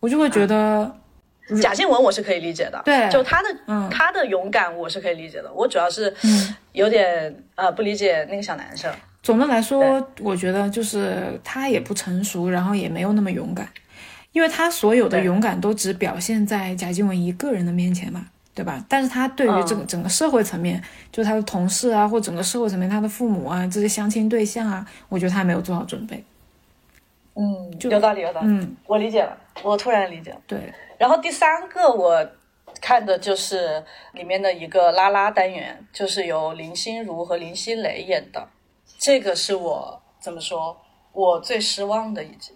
[0.01, 0.95] 我就会觉得。
[1.63, 6.13] 贾静雯我是可以理解的，对，就她的嗯她的勇敢我是可以理解的，我主要是
[6.73, 8.93] 有点呃不理解那个小男生。
[9.23, 13.69] 总的来说，我觉得就是他也不成熟，然后也没有那么勇敢，
[14.33, 18.27] 因为他所有的勇敢都只表现在贾静雯一个人的面前嘛，
[18.57, 18.83] 对吧？
[18.89, 20.83] 但是他对于整个整个社会层面，
[21.13, 26.25] 就他的同事啊，或整个社会层面，他的父母啊，这些相亲对象啊，我觉得他没有做好准备。
[27.35, 28.47] 嗯，有道理，有道理。
[28.49, 30.39] 嗯，我理解了，我突然理解了。
[30.47, 30.73] 对。
[30.97, 32.27] 然后第三个我
[32.81, 38.49] 看的就是里面的一个拉拉单元，就是由林心如和林心蕾演的。
[38.99, 40.75] 这个是我怎么说，
[41.13, 42.53] 我最失望的一集。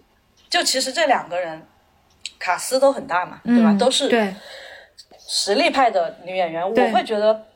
[0.48, 1.62] 就其实这两个人
[2.38, 3.76] 卡斯都很大嘛，对吧？
[3.78, 4.08] 都是
[5.32, 7.46] 实力派的女演员，我会觉得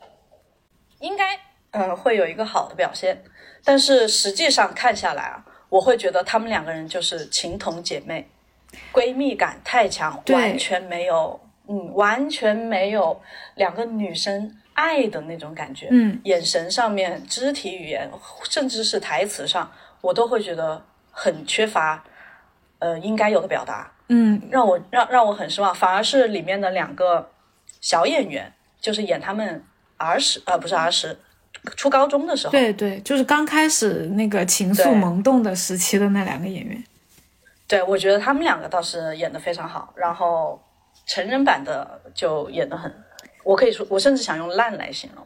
[1.01, 1.37] 应该
[1.72, 3.20] 嗯会有一个好的表现。
[3.64, 8.29] 但是实际上看下来啊，我会觉得她们两个人就是情同姐妹。
[8.93, 13.20] 闺蜜感太强，完全没有，嗯，完全没有
[13.57, 15.89] 两个女生爱的那种感觉。
[15.91, 18.09] 嗯，眼神上面、肢体语言，
[18.49, 19.68] 甚至是台词上，
[20.01, 22.05] 我都会觉得很缺乏，
[22.79, 23.93] 呃，应该有的表达。
[24.09, 25.75] 嗯，让我让让我很失望。
[25.75, 27.31] 反而是里面的两个
[27.85, 29.62] 小演员，就是演他们
[29.99, 31.14] 儿时，呃，不是儿时，
[31.76, 32.51] 初高中的时候。
[32.51, 36.82] 对对，就是刚开始那个情愫萌动的时期的那两个演员。
[37.68, 40.59] 对，我觉得他们两个倒是演的非常好，然后
[41.05, 42.91] 成人版的就演的很，
[43.43, 45.22] 我可以说，我甚至想用烂来形容，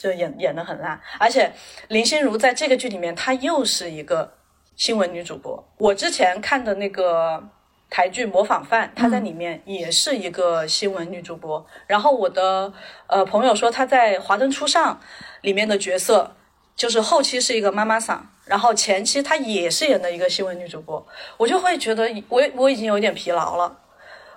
[0.00, 1.00] 就演演的很烂。
[1.20, 1.52] 而且
[1.86, 4.38] 林心如在这个剧里面，她又是一个
[4.74, 5.64] 新闻女主播。
[5.78, 7.48] 我之前看的那个
[7.92, 11.64] 台剧《模仿犯》，她在里面也是一个新闻女主播。
[11.86, 12.72] 然后我的
[13.06, 14.94] 呃朋友说，她在《华灯初上》
[15.42, 16.34] 里面的角色。
[16.74, 23.78] 就是后期是一个妈妈桑，然后前期她也是演的一个新闻女主播，我就会觉得我我已经有点疲劳了，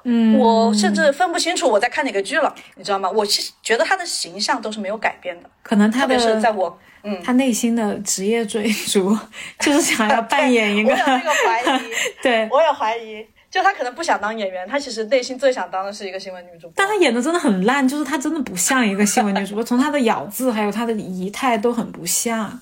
[0.03, 3.09] 嗯，我甚至分不清楚我在看哪个剧了，你知道吗？
[3.09, 9.17] 我其实觉得她的形象都是没有改变的，可能特别是在我，嗯，她内心的职业追逐
[9.61, 11.81] 就是想要扮演一个， 我有这个怀疑，
[12.21, 13.25] 对我有怀疑。
[13.55, 16.73] 就他可能不想当演员，他其实内心最想当的是一个新闻女主播。
[16.75, 22.59] 但他演的真的很烂，就是他真的不像一个新闻女主播，从他的咬字还有他的仪态都很不像。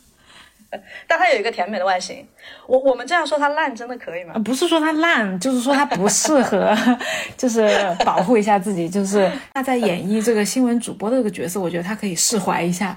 [1.07, 2.27] 但他有一个甜美的外形，
[2.67, 4.35] 我我们这样说他烂真的可以吗？
[4.45, 6.77] 不是说他烂，就是说他不适合，
[7.35, 7.67] 就是
[8.05, 8.87] 保护一下自己。
[8.87, 12.95] 就是他在演绎这个新闻主播的这个角色，我觉得他可以释怀一下。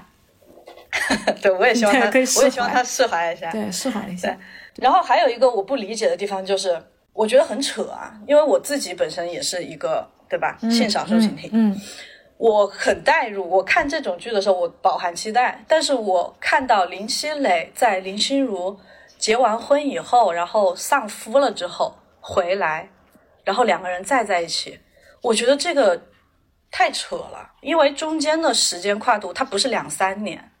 [1.41, 3.49] 对，我也希望他，可以我也希望他释怀一下。
[3.49, 4.37] 对，释怀一下。
[4.75, 6.79] 然后还有一个我不理解的地方就是。
[7.17, 10.55] 我觉得很扯啊，因为我自己本身也是一个，对吧？
[10.69, 11.75] 性少数群体，嗯，
[12.37, 13.49] 我很代入。
[13.49, 15.65] 我看这种剧的时候，我饱含期待。
[15.67, 18.79] 但是我看到林熙蕾在林心如
[19.17, 22.87] 结完婚以后，然后丧夫了之后回来，
[23.43, 24.79] 然后两个人再在一起，
[25.23, 25.99] 我觉得这个
[26.69, 30.51] 太扯了，因为中间的时间跨度它不是两三年，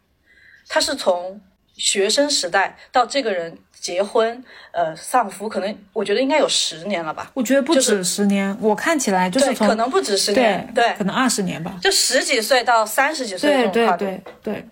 [0.67, 1.39] 它是从
[1.75, 3.59] 学生时代到这个人。
[3.79, 7.31] 结婚，呃，丧夫，可能我觉得应该有十年了吧。
[7.33, 11.77] 我觉得不止十年，我看起来就是可能不止十年，对，可能二十年吧。
[11.81, 14.05] 就十几岁到三十几岁这种跨度。
[14.05, 14.65] 对对对。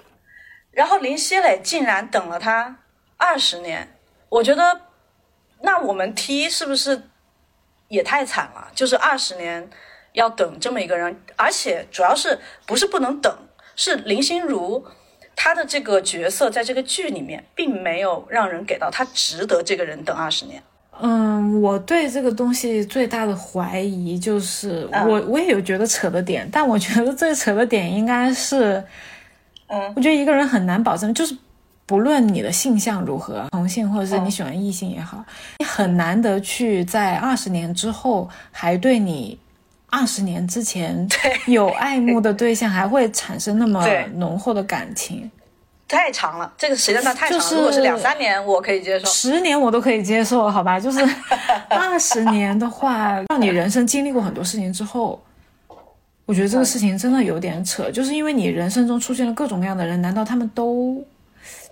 [0.72, 2.76] 然后林熙蕾竟然等了他
[3.18, 3.88] 二十年，
[4.28, 4.82] 我觉得
[5.62, 7.03] 那我们 T 是不是
[7.88, 8.68] 也太惨了？
[8.76, 9.70] 就是二十年
[10.14, 13.34] 要等这么一个人，而且主要是不是不能等，
[13.76, 14.86] 是林心如。
[15.36, 20.61] 他的这个角色在这个剧里面，并没有让人给到他值得这个人等二十年。
[21.01, 28.81] 嗯，我对这个东西最大的怀疑就是，我我也有觉得扯的点，但我觉得最扯的点应该是，
[29.67, 31.38] 嗯，我觉得一个人很难保证，就是
[31.86, 35.23] 不论你的性向如何，同性或者是你喜欢异性也好，
[35.59, 39.38] 你很难得去在二十年之后还对你。
[39.96, 41.08] 二十年之前
[41.48, 43.82] 有爱慕的对象，还会产生那么
[44.16, 45.32] 浓厚的感情？
[45.88, 47.56] 太长了，这个时间段太长了。
[47.56, 50.78] 如果是两三年，我可以接受；十年我都可以接受，好吧？
[50.78, 51.00] 就是
[51.70, 55.24] 二十年的话，让你人生经历过很多事情之后，
[56.26, 57.89] 我觉得这个事情真的有点扯。
[57.89, 60.96] 就是因为你人生中出现了各种各样的人，难道他们都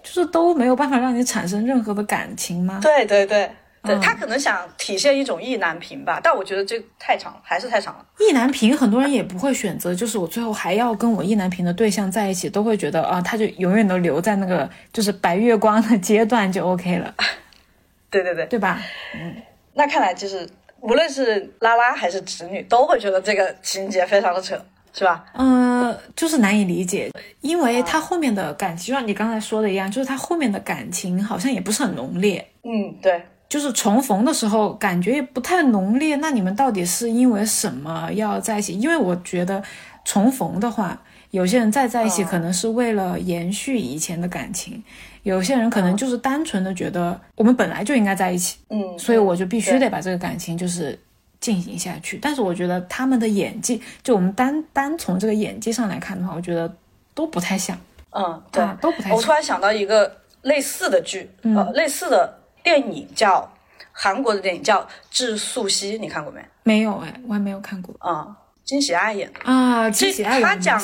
[0.01, 2.79] 就是都没有办法让你产生任何的感情吗？
[2.81, 3.51] 对对对
[3.83, 8.05] 对他可能想体现一种意难平吧，但我觉得这太长了，还是太长了。
[8.19, 17.13] 意难平，很多人也不会选择，就是我最后还要跟我意难平的对象在一起，都会觉得啊，他就永远都留在那个就是白月光的阶段就 OK 了。
[18.09, 18.79] 对对对，对吧？
[19.15, 19.35] 嗯，
[19.73, 20.47] 那看来就是
[20.79, 24.55] 无论是拉拉还是侄女，都会觉得这个情节非常的扯，
[24.93, 25.25] 是吧？
[25.33, 27.11] 嗯，就是难以理解，
[27.41, 32.47] 因为他后面的感情，就像你刚才说的一样，就是他后面的感情好像也不是很浓烈。
[32.63, 33.21] 嗯，对。
[33.53, 38.73] 就是重逢的时候感觉也不太浓烈，那你们到底是因为什么要在一起？
[38.79, 39.61] 因为我觉得
[40.03, 40.99] 重逢的话，
[41.29, 44.83] 有些人再在一起可能是为了延续以前的感情，
[45.21, 50.99] 有些人可能就是单纯的觉得我们本来就应该在一起，嗯，所以我就必须得把这个感情就是
[51.39, 52.17] 进行下去。
[52.19, 56.75] 但是我觉得他们的演技，就我们单单从这个演技上来看的话，我觉得
[57.13, 57.77] 都不太像，
[58.09, 59.15] 嗯，对，都不太像。
[59.15, 62.39] 我突然想到一个类似的剧，呃，类似的。
[62.63, 63.53] 电影叫
[63.91, 66.43] 韩国的电影叫《致素汐》，你看过没？
[66.63, 67.93] 没有哎，我还没有看过。
[67.99, 70.81] 啊，金喜爱演的啊，金喜爱他讲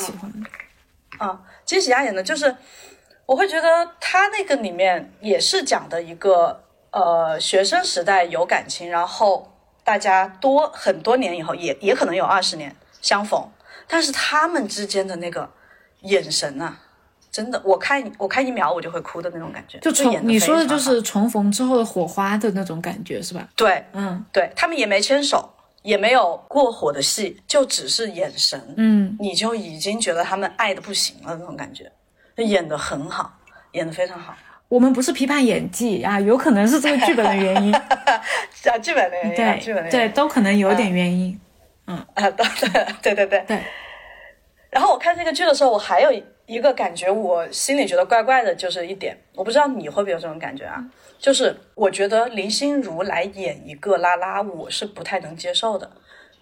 [1.18, 2.54] 啊，金喜爱演的就是，
[3.26, 9.50] 我会觉得他那个里面也是讲的一个呃学生时代有感情，然后
[9.82, 13.50] 大家多很多年以后也也可能有二十年相逢，
[13.88, 15.50] 但是他们之间的那个
[16.02, 16.78] 眼神啊。
[17.30, 23.48] 真的，我看我看一秒我就会哭的那种感觉，就重你说的就是重逢之后的火花的那种感觉是吧？
[23.54, 25.48] 对，嗯，对他们也没牵手，
[25.82, 31.90] 也没有过火的戏，就只是眼神，嗯，你就已经觉得他们爱的不行了那种感觉，
[32.36, 33.32] 演的很好，
[33.72, 34.34] 演的非常好。
[34.68, 41.40] 我们不是批判演技啊，有可能是这个剧本的原因， 啊，剧本的原因，对，剧本的对，都可能有点原因，
[41.86, 42.44] 嗯啊， 对
[43.04, 43.62] 对对对对。
[44.68, 46.10] 然后我看这个剧的时候，我还有。
[46.50, 50.84] 一个感觉，我心里觉得怪怪的，就是一点，我不知道你会不会有这种感觉啊？
[51.16, 55.88] 就是我觉得林心如来演一个拉拉，我是不太能接受的。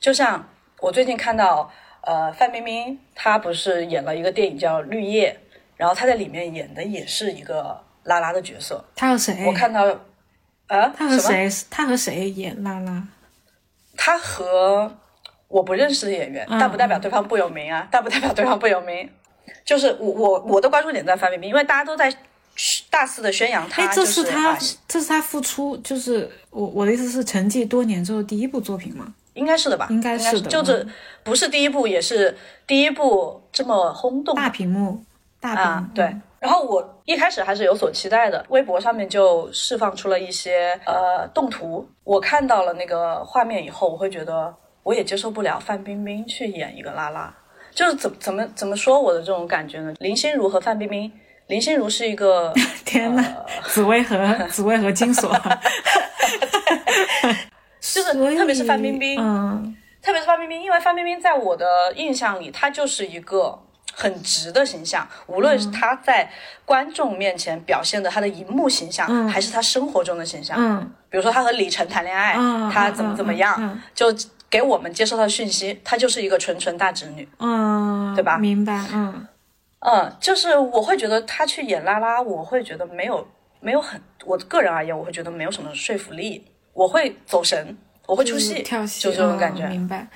[0.00, 0.48] 就像
[0.80, 5.38] 我最近看到，呃，范冰冰她不是演了一个电影叫《绿叶》，
[5.76, 8.82] 然后她在里面演的也是一个拉拉的角色。
[8.96, 9.44] 她和谁？
[9.46, 9.84] 我看到，
[10.68, 11.46] 啊，她和谁？
[11.68, 13.06] 她和谁演拉拉？
[13.94, 14.90] 她和
[15.48, 19.10] 我不认识的演员，但不代表对方不有名啊，但不代表对方不有名。
[19.68, 22.10] 就是我我我的关注点在范冰冰，因为大家都在
[22.88, 23.86] 大肆的宣扬她。
[23.88, 24.56] 这是她，
[24.88, 29.12] 这是她复出，就是我我的意思是，沉寂多年之后第一部作品吗？
[29.34, 30.88] 应该是的吧，应该是的，就是
[31.22, 32.34] 不是第一部，也是
[32.66, 34.34] 第一部这么轰动。
[34.34, 35.04] 大屏幕，
[35.38, 36.16] 大屏幕，对。
[36.40, 47.34] 然后我一开始还是有所期待的，微博上面就释放出了一些呃动图，我看到了那个画面以后，我会觉得我也接受不了范冰冰去演一个拉拉。
[47.78, 49.94] 就是怎怎么怎么说我的这种感觉呢？
[50.00, 51.12] 林心如和范冰冰，
[51.46, 52.52] 林心如是一个
[52.84, 53.24] 天呐，
[53.68, 54.16] 紫薇和
[54.50, 55.32] 紫薇和金锁，
[57.80, 63.56] 就是特别是范冰冰，嗯，特别是范冰冰，因为范冰冰在我的印象里，她就是一个
[63.94, 66.28] 很直的形象，无论是她在
[66.64, 72.32] 观众面前表现的她的荧幕形象，还是她生活中的形象，嗯，比如说她和李晨谈恋爱，
[72.72, 74.12] 她怎么怎么样，就。
[74.50, 78.38] 给我们接收到的讯息，她就是一个纯纯大直女，嗯，对吧？
[78.38, 79.26] 明白，嗯
[79.80, 83.26] 嗯，就是我会觉得她去演拉拉，我会觉得没有
[83.60, 87.76] 没有很，我个人而言，我会觉得没有什么说服力，我会走神，
[88.06, 89.66] 我会出戏，跳戏，就这种感觉。
[89.68, 90.08] 明白。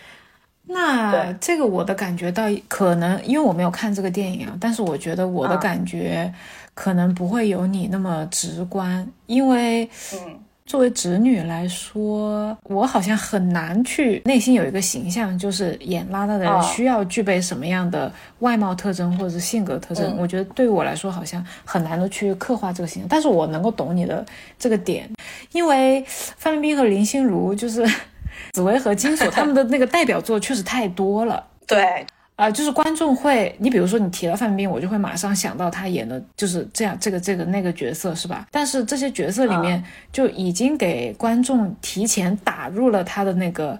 [0.64, 6.32] 那这个我的感觉到可能，因为我没有看这个电影啊，但是我觉得我的感觉
[6.72, 10.41] 可能不会有你那么直观，因为嗯。
[10.72, 20.16] 作为侄女来说，我好像很难去内心有一个形象，就是演拉拉的人需要具备什么样的外貌特征或者是性格特征。
[20.16, 23.06] 我觉得对于我来说，好像很难的去刻画这个形象。
[23.06, 24.24] 但是我能够懂你的
[24.58, 25.06] 这个点，
[25.52, 27.86] 因为范冰冰和林心如就是
[28.52, 31.46] 紫薇和金锁他们的那个代表作确实太多了。
[31.66, 32.06] 对。
[32.34, 38.48] 啊，就是观众会，你比如说你提了范冰冰，我就会马上想到她演的就是这样这个这个那个角色，是吧？
[38.50, 43.78] 但是这些角色里面就已经给观众提前打入了他的那个，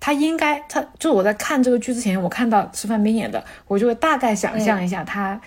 [0.00, 5.40] 他应该，他就是我在看这个剧之前，我看到是范冰冰演的，我就会大概想象一下他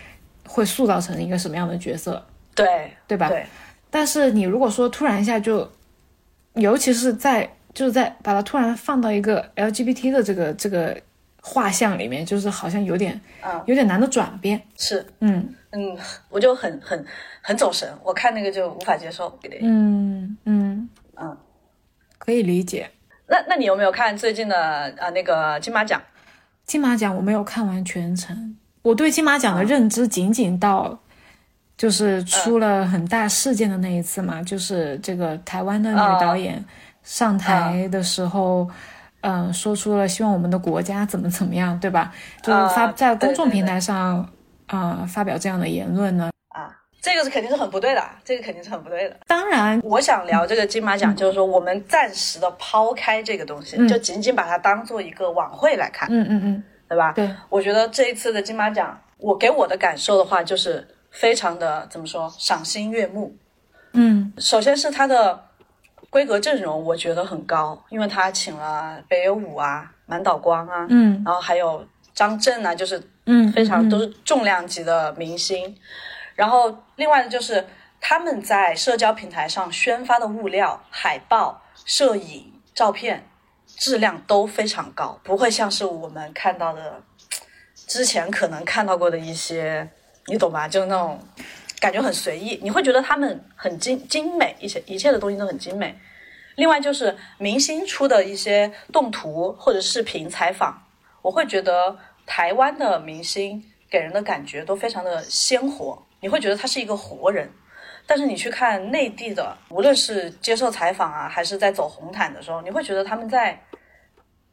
[0.48, 2.26] 会塑造成一个什么样的角色，
[2.56, 3.28] 对对吧？
[3.28, 3.46] 对。
[3.92, 5.70] 但是你如果说突然一下就，
[6.54, 10.98] 尤其是在就是在把它突然放到一个 LGBT 的这个这个。
[11.50, 15.54] 画像里面就是好像有点，嗯，有点难的转变，是，嗯。
[15.72, 15.98] 嗯，
[16.30, 17.06] 我就很很
[17.42, 20.90] 很走神，我看那个就无法接受，嗯嗯。
[21.16, 21.38] 嗯，
[22.18, 22.90] 可以理解。
[23.28, 24.58] 那那你有没有看最近的
[24.98, 26.02] 啊那个金马奖？
[26.66, 30.98] 金马奖我没有看完全程，我对金马奖的认知仅仅到
[31.78, 36.64] 就是出了很大事件的那一次嘛，就是这个台湾的女导演
[37.04, 38.72] 上台的时候，嗯，
[39.54, 42.12] 说出了希望我们的国家怎么怎么样，对吧？
[42.42, 44.28] 就是发在公众平台上
[44.68, 46.30] 啊发表这样的言论呢。
[46.50, 46.70] 啊，
[47.02, 49.16] 这个是肯定是很不对的，这个肯定是很不对的。
[49.28, 56.08] 当然，我想聊这个金马奖，就是说我们暂时的抛开这个东西，就仅仅把它当做一个晚会来看。
[56.12, 57.12] 嗯嗯嗯，对吧？
[57.14, 60.88] 对，我觉得这一次的金马奖，我给我的感受的话，就是。
[61.10, 63.36] 非常的怎么说，赏心悦目。
[63.94, 65.47] 嗯，首先是它的
[66.10, 75.78] 规格阵容，我觉得很高，因为他请了北野武啊、满岛光啊，嗯，然后还有张震啊，就是嗯，非常都是重量级的明星。
[76.36, 77.66] 然后另外的就是
[78.00, 83.28] 他们在社交平台上宣发的物料、海报、摄影、照片
[83.66, 87.02] 质量都非常高，不会像是我们看到的
[87.76, 89.90] 之前可能看到过的一些。
[90.30, 90.68] 你懂吧？
[90.68, 91.18] 就是那种
[91.80, 95.98] 感觉很随意，你会觉得他们很精精美，一些一切的东西都很精美。
[96.56, 100.82] 另外就是明星出的一些动图或者视频采访，
[101.22, 107.50] 我会觉得台湾的明星给人的感觉都非常的鲜活，你会觉得他是一个活人。
[108.06, 113.62] 但是你去看内地的，无论是接受采访啊，还是在走红毯的时候，你会觉得他们在。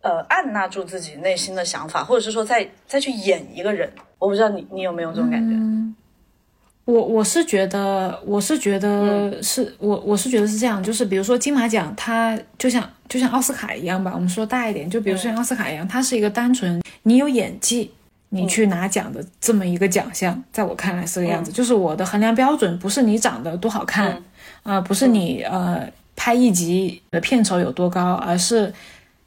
[0.05, 5.57] 呃，按捺住自己内心的想法，或者是说再再去演一个人，我不知道你你有没有这种感觉？
[6.85, 17.91] 我我是觉得，我是觉得是我我是觉得是这样，就是比如说金马奖，它就像就像奥斯卡一样吧，我们说大一点，就比如说像奥斯卡一样，它是一个单纯你有演技，
[18.29, 24.23] 你去拿奖的这么一个奖项，在我看来是个样子，就是我的衡量标准不是你长得多好看，
[24.63, 28.73] 啊，不是你呃拍一集的片酬有多高，而是。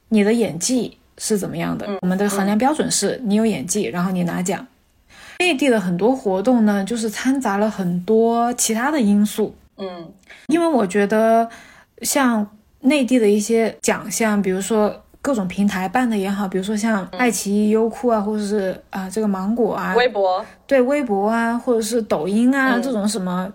[0.09, 1.85] 你的演技是怎么样的？
[2.01, 4.65] 我们的衡量标准是你有演技，然后你拿奖。
[5.39, 9.55] 内地的很多活动呢，就是掺杂了很多其他的因素。
[9.77, 10.11] 嗯，
[10.47, 11.47] 因为我觉得
[12.01, 12.47] 像
[12.81, 23.51] 内地的一些奖项，比如说各种平台办的也好，比如说像爱奇艺、优酷啊，或者是啊这个芒果啊、微博，对微博啊，或者是抖音啊这种什么，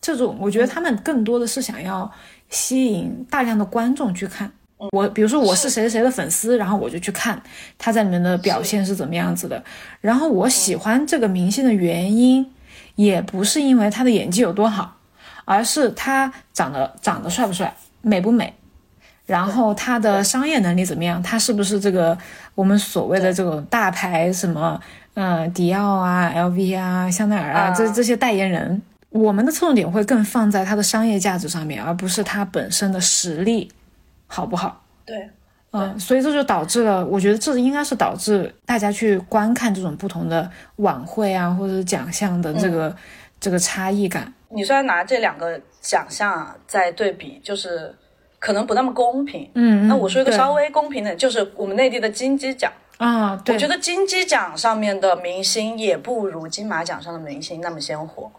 [0.00, 2.10] 这种我觉得他们更多的是想要
[2.48, 4.50] 吸引大量的观众去看。
[4.92, 7.40] 我比如说我是谁谁的粉丝，然后我就去看
[7.78, 9.62] 他在里面的表现是怎么样子的。
[10.00, 12.50] 然后我喜欢这个明星的原因，
[12.94, 14.96] 也不是因为他的演技有多好，
[15.44, 18.54] 而是他长得长得帅不帅，美不美，
[19.26, 22.16] 然后他的商业能力怎么样，他是不是这个
[22.54, 24.80] 我们所谓的这种大牌什么，
[25.14, 33.70] 嗯，迪奥啊、LV 啊、香奈儿啊这这些代言人，我们的侧重点会更放在他的商业价值上面，而不是他本身的实力。
[34.32, 34.80] 好不好？
[35.04, 35.28] 对，
[35.72, 42.96] 嗯，所以这就导致了，我觉得这应该是导致大家去观看这种不同的晚会啊，或者是奖项的这个
[43.40, 44.32] 这个差异感。
[44.50, 47.92] 你虽然拿这两个奖项啊在对比，就是
[48.38, 49.50] 可能不那么公平。
[49.54, 58.30] 嗯，那我说一个稍微公平的，就是我们内地的金鸡奖啊，我觉得金鸡奖上面的明星也不如金马奖上的明星那么鲜活。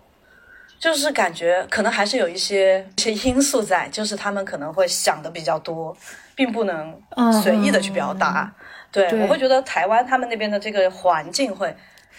[0.82, 5.96] 就是感觉可能还是有一些一些因素在，就是他们可能会想的比较多，
[6.34, 7.00] 并不能
[7.44, 8.52] 随意的去表达。
[8.92, 11.74] 对我会觉得台湾他们那边的这个环境会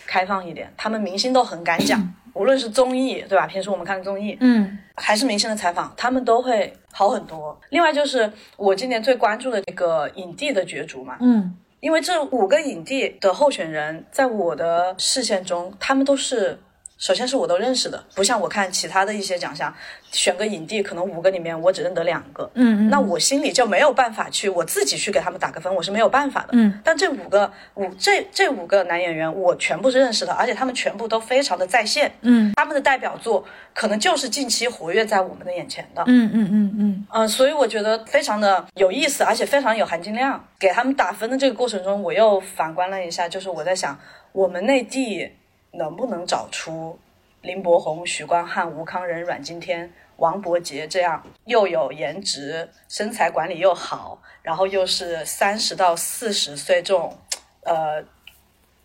[0.07, 2.01] 开放一点，他们明星都很敢讲，
[2.35, 3.49] 无论是综艺对吧？
[3.49, 7.61] 平时我们看的综艺，嗯，还是明星的采访，他们都会好很多。
[7.71, 16.61] 另外就是我今年最关注的这个影帝的角逐嘛，嗯，因为这五个影帝的候选人在我的视线中，他们都是。
[17.03, 19.75] 首先是我都认识的，不像我看其他的一些奖项，
[20.13, 26.81] 选个影帝，可能五个里面我只认得两个，嗯嗯，那我心里就没有办法去我自己去给他们打个分，我是没有办法的，嗯。
[26.85, 33.45] 但这五个五这这五个男演员我全部是认识的，而且他们全部都非常的在线，嗯，他们的代表作
[33.75, 37.07] 可能就是近期活跃在我们的眼前的，嗯嗯嗯嗯。
[37.11, 40.41] 嗯，所以我觉得非常的有意思，而且非常有含金量。
[40.57, 43.99] 给他们打分的这个过程中，我又反观了一下，就是我在想，
[44.31, 45.29] 我们内地
[45.73, 46.99] 能不能找出。
[47.43, 57.19] 林柏宏、许光汉、吴康仁、阮经天、王伯杰这样又有颜值、身材管理又好，然后又是三十到四十岁这种，
[57.65, 58.01] 呃，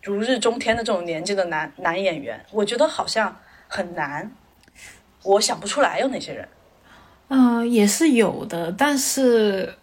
[0.02, 3.36] 如日中天的这种年纪的男男演员，我觉得好像
[3.68, 4.28] 很难，
[5.22, 6.48] 我想不出来有哪些人。
[7.28, 9.76] 嗯，也是有的，但是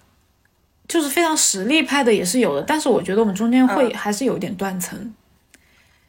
[0.85, 5.15] 就是非常实力派的也是有的，但是我觉得我们中间会还是有点断层。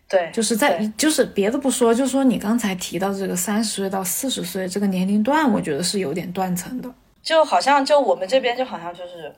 [0.09, 6.88] 对，就是在就是别的不说，就说你刚才提到这个三十岁到四十岁这个年龄段，我觉得是有点断层的。
[7.22, 9.34] 就好像就我们这边就好像就是，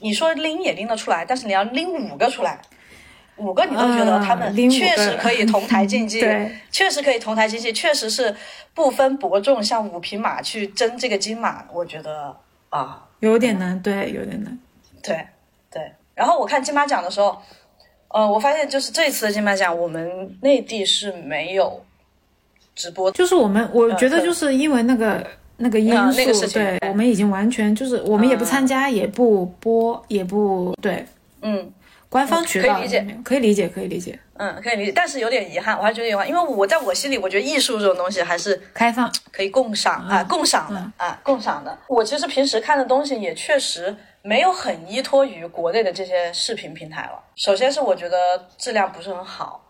[0.00, 2.60] 你说拎也拎得出来，但是你要拎五个出来，
[3.38, 6.20] 五个你都觉得他们确实 可以同台竞技，
[6.70, 8.32] 确实可以同台竞技，确实是
[8.74, 12.36] 不分伯仲，像五匹马去争这个金马，我觉得
[12.68, 14.56] 啊，有点难，对，有点难，
[15.02, 15.26] 对
[15.72, 15.92] 对。
[16.14, 17.42] 然后我看金马奖的时候，
[18.08, 21.84] 呃，我发现就是这次的金马奖，我们内地是没有
[22.74, 25.26] 直播，就是我们我觉得就是因为那个
[25.58, 31.06] 那个因素，对，我们已经完全就是我们也不参加，也不播，也不对，
[31.42, 31.72] 嗯。
[32.10, 34.18] 官方渠道可以理解，可以理解，可以理解。
[34.38, 41.78] 嗯，可以理解，但是有点遗憾，我还觉得遗憾，因为我在我心里，我觉得艺术这种东西还是开放，可以共赏啊，共赏的啊，共赏的。
[41.86, 47.22] 我其实平时看的东西也确实没有很依托于国内的这些视频平台了。
[47.36, 48.16] 首先是我觉得
[48.56, 49.64] 质量不是很好，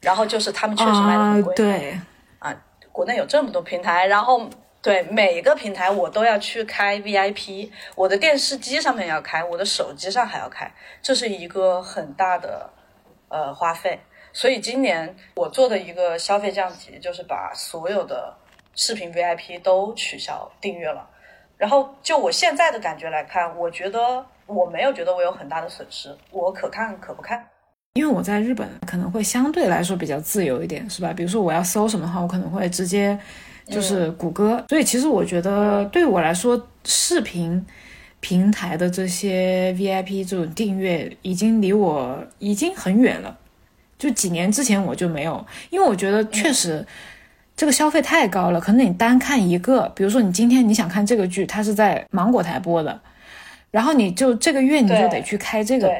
[0.00, 1.54] 然后就是他们确实卖的很贵。
[1.54, 2.00] 对
[2.38, 2.54] 啊，
[2.90, 4.48] 国内有这么多平台，然后。
[4.82, 10.72] 对每个平台我都要去开 VIP，我的电视机上面要开，我的手机上还要开，
[11.02, 12.70] 这是一个很大的
[13.28, 14.00] 呃花费。
[14.32, 18.34] 所以今年我做的一个消费降级，就是把所有的
[18.74, 21.06] 视频 VIP 都取消订阅了。
[21.60, 27.46] 然后就我现在的感觉来看，我觉得我没有觉得我有很大的损失，我可看可不看。
[27.94, 31.12] 因为我在日本可能会相对来说比较自由一点，是吧？
[31.12, 33.16] 比如说我要搜什么的话，我可能会直接。
[33.66, 37.64] 就是谷歌，所以其实我觉得对我来说，视频
[38.18, 43.38] 平台的这些 VIP 这种订阅已经离我已经很远了。
[43.96, 46.84] 就几年之前我就没有，因为我觉得确实
[47.60, 48.58] 这个消费太高了。
[48.58, 52.98] 可能你单看一个，比如说你今天你想看这个剧，它是在芒果台播的，
[53.70, 55.92] 然后你就这个月你就得去开这个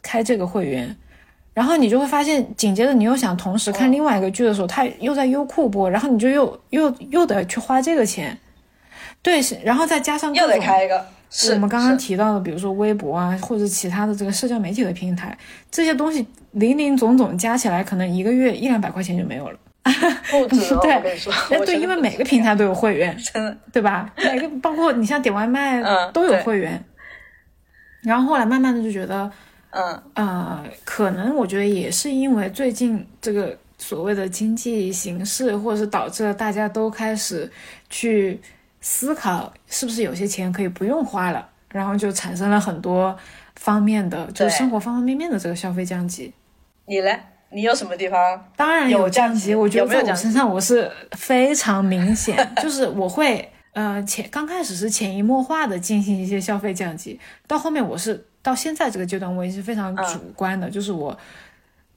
[0.00, 0.96] 开这个会员。
[1.54, 8.38] 然后你就会发现，紧接着你又想同时看另外一个剧的时候，它又在优酷播，然后你就又又又得去花这个钱，
[9.22, 15.36] 对，然后再加上又得开一个，是我们刚刚提到的，比如说微博啊，或者其他的这个社交媒体的平台，
[15.68, 20.74] 这些东西零零总总加起来，可能一个月一两百块钱就没有了，不止。
[20.80, 21.32] 对，我跟你说，
[21.64, 24.12] 对，因为每个平台都有会员，真的，对吧？
[24.16, 26.82] 每个包括你像点外卖，都有会员。
[28.02, 29.30] 然后后来慢慢的就觉得。
[29.74, 37.50] 嗯呃，可能我觉得也是因为最近这个所谓的经济形势，或者是导致了大家都开始
[37.88, 38.38] 去
[38.82, 43.16] 思考，是不是有些钱可以不用花了，然后就产生了很多
[43.56, 46.34] 方面的，就是生活方方面面的这个消费降级。
[46.84, 47.10] 你呢？
[47.52, 48.48] 你有什么地方？
[48.56, 58.26] 当然有降级，我觉得在我身上我是非常明显， 就是我会呃潜刚开始是潜移默化的进行一些消费降级，到后面我是。
[58.44, 61.16] 到现在这个阶段，我也是非常主观的，就是我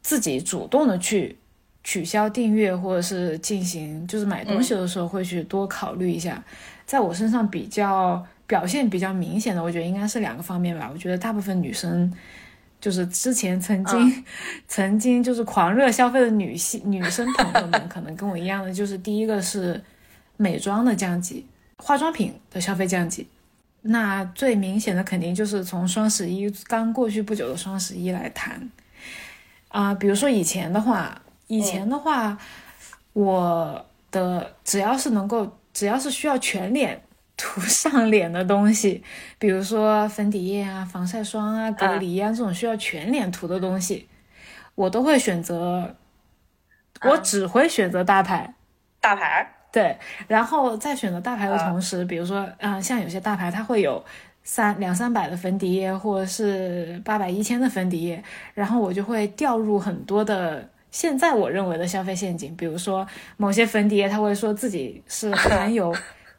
[0.04, 1.36] 自己主动的去
[1.84, 6.44] 取消订阅，或者是进行就是买东西的时候会去多考虑一下。
[6.86, 10.88] 在我身上比较表现比较明显的，我觉得应该是两个方面吧。
[10.94, 12.14] 我觉得大部分女生
[12.86, 14.24] 就是之前曾经
[14.70, 19.84] 曾经就是狂热消费的女性女生朋友们，可能跟我一样的，就是第一个是
[20.38, 21.44] 美妆的降级，
[21.78, 23.28] 化妆品的消费降级。
[23.82, 28.70] 那最明显的肯定就是从双十一刚过去不久的双十一来谈，
[29.70, 32.38] 啊，比如说以前的话，以前的话，
[33.14, 37.02] 我的只要是能够，只要是需要全脸
[37.38, 39.04] 涂 上脸的东西，
[39.38, 44.08] 比如说粉底液啊、防晒霜啊、隔离啊这种需要全脸涂的东西，
[44.76, 45.96] 我都会选择，
[47.02, 48.54] 我只会选择大牌，
[49.02, 49.52] 大牌。
[49.72, 49.98] 对，
[50.30, 54.02] 然后在选择大牌的同时，比如说，嗯，像有些大牌它会有
[54.42, 58.24] 三两三百的粉底液，或者是八百一千的粉底液，
[58.54, 62.56] 然后我就会掉入很多的现在我认为的消费陷阱。
[62.56, 63.06] 比如说
[63.36, 65.94] 某些粉底液，它会说自己是含有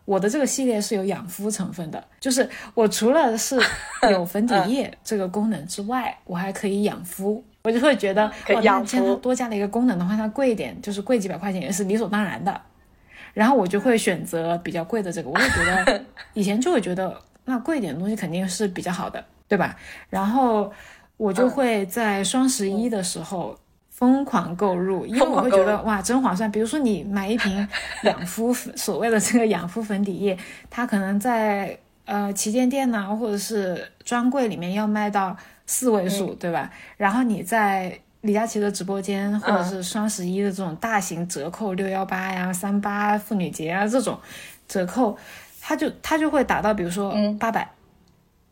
[0.06, 3.60] 我的这个系列是有养肤成分的，就是我除了是
[4.10, 12.58] 有 粉底液这个功能之外，我还可以养肤，我就会觉得，哦，那既然它多加了一个功能的话，它贵一点，就是贵几百块钱也是理所当然的。
[13.34, 16.02] 然后我就会选择比较贵的这个，我会觉得
[16.32, 19.76] 以前就会觉得那贵一点的东西肯定是比较好的，对吧？
[20.08, 20.72] 然后
[21.16, 23.58] 我就会在双十一的时候
[23.96, 26.52] 疯狂购入，因为我会觉得哇真划算。
[26.52, 27.66] 比如说你买一瓶
[28.04, 30.38] 养肤所谓的这个养肤粉底液，
[30.68, 35.34] 它可能在呃旗舰店呢或者是专柜里面要卖到
[35.64, 36.70] 四位数，对吧？
[36.98, 44.20] 然后你在李佳琦的直播间，或者是双十一的这种大型折扣，六幺八呀、三八妇女节啊这种
[44.68, 45.16] 折扣，
[45.62, 47.66] 它就它就会打到，比如说八百、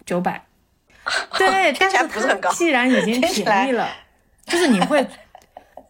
[0.07, 0.42] 九百，
[1.36, 1.99] 对，但是
[2.40, 3.86] 它既然已经 便宜了，
[4.47, 5.07] 就是你会，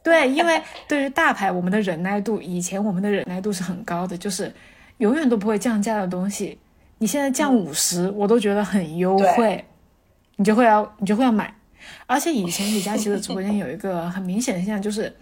[0.05, 4.55] 对，因为对于大牌，我们的忍耐度，以前我们的忍耐度是很高的，就是
[4.98, 6.59] 永远都不会降价的东西，
[6.98, 9.64] 你现在降五十，我都觉得很优惠，
[10.36, 11.52] 你就会要，你就会要买。
[12.07, 15.16] 而且以前李佳琦的直播 间有一个很明显的现象，就是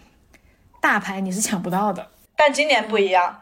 [0.81, 2.05] 大牌你是抢不到的。
[2.37, 3.41] 但今年不一样，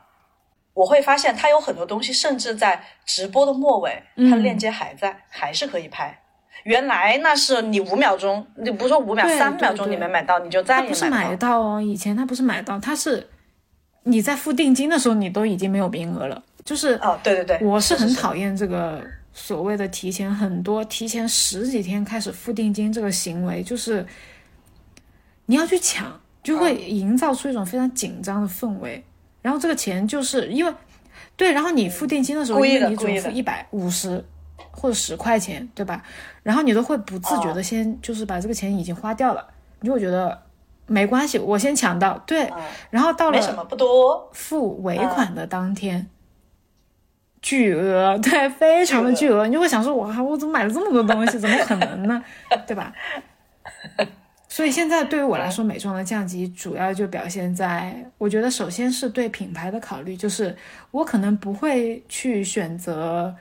[0.74, 6.19] 我会发现它有很多东西，甚至在直播的末尾，它链接还在，还是可以拍。
[6.64, 11.80] 原来那是你五秒钟，你不说五秒，三秒钟你没买到，你就再也不是买到哦。
[11.80, 13.26] 以前他不是买到，他是
[14.02, 16.42] 你在付定金的时候，你都已经没有名额了。
[16.64, 19.02] 就是哦，对对对，我是很讨厌这个
[19.32, 24.06] 所谓的提前很多、提前十几天开始付定金这个行为，就是
[25.46, 29.02] 你要去抢，就会营造出一种非常紧张的氛围。
[29.40, 30.72] 然后这个钱就是因为
[31.34, 34.22] 对，然后你付定金的时候，因为你只付一百五十。
[34.80, 36.02] 或者十块钱，对吧？
[36.42, 39.46] 然后你都会不自觉的先就是把这个钱已经花掉了，
[39.80, 40.40] 你就会觉得
[40.86, 42.16] 没关系，我先抢到。
[42.26, 42.50] 对，
[42.88, 46.08] 然后到了没什么不多付尾款的当天，
[47.42, 51.38] 巨额，对，非常的巨额，你就会想说，哇，我怎么买了这么多东西？
[51.38, 52.24] 怎么可能呢？
[52.66, 52.90] 对吧？
[54.48, 60.56] 所以现在对于我来说，美妆的降级主要就表现在，我觉得首先是对品牌的考虑，就是
[60.90, 63.34] 我可能不会去选择。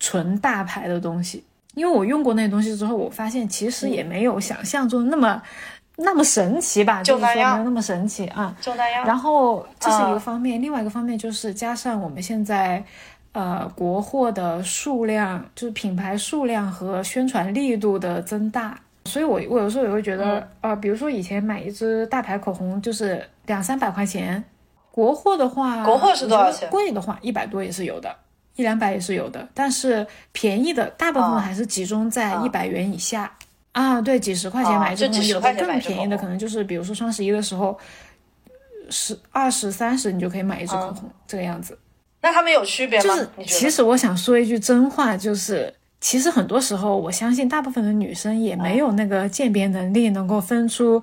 [0.00, 1.44] 纯大牌的东西，
[1.74, 5.40] 因为我用过那东西之后，我发现其实也没有想象中那么
[5.96, 8.56] 那么神奇吧，就那样没有那么神奇啊。
[8.60, 9.06] 就那样。
[9.06, 12.82] 然后这是一个方面，另外一个方面就是加上我们现在
[13.32, 24.42] 呃国货的数量，就是品牌数量和宣传力度的增大，所以我我有时候也会觉得，呃，比如说以前买一支大牌口红就是两三百块钱，
[24.90, 26.68] 国货的话，国货是多少钱？
[26.70, 28.16] 贵的话一百多也是有的。
[28.56, 33.32] 一两百也是有的，但是便宜的大部分还是集中在一百元以下
[33.72, 34.00] 啊。
[34.00, 37.78] 对，几十块钱买这种，有的更便宜的可能就是，比如说双十一的时候，
[38.90, 41.78] 十二十三十你就可以买一支口红，这个样子。
[42.20, 43.04] 那他们有区别吗？
[43.04, 51.02] 就是其实我想说一句真话，就是其实很多时候我相信大部分的女生也没有那个鉴别能力，能够分出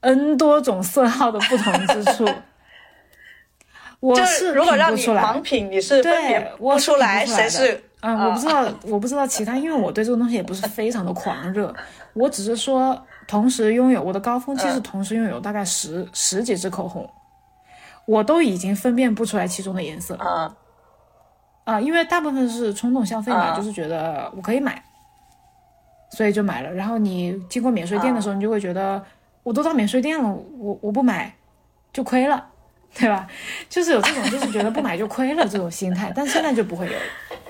[0.00, 2.26] N 多种色号的不同之处。
[4.04, 8.26] 我是如果让你盲品，你是分别不出来谁是啊？
[8.26, 11.74] 我不知道，我不知道其他，因为我对这个东西也不是非常的狂热。
[12.12, 17.08] 我只是说，同时拥有我的高峰期是同时拥有大概十十几支口红，
[18.04, 20.54] 我都已经分辨不出来其中的颜色啊
[21.64, 21.80] 啊！
[21.80, 24.84] 因为大部分是冲动消费嘛，就是觉得我可以买，
[26.10, 26.70] 所以就买了。
[26.70, 29.02] 然后你经过免税店的时候，你就会觉得
[29.42, 31.34] 我都到免税店了，我我不买
[31.90, 32.50] 就亏了。
[32.94, 33.26] 对吧？
[33.68, 36.92] 就是有这种，就是觉得不买就亏了这种心态，但现在就不会有。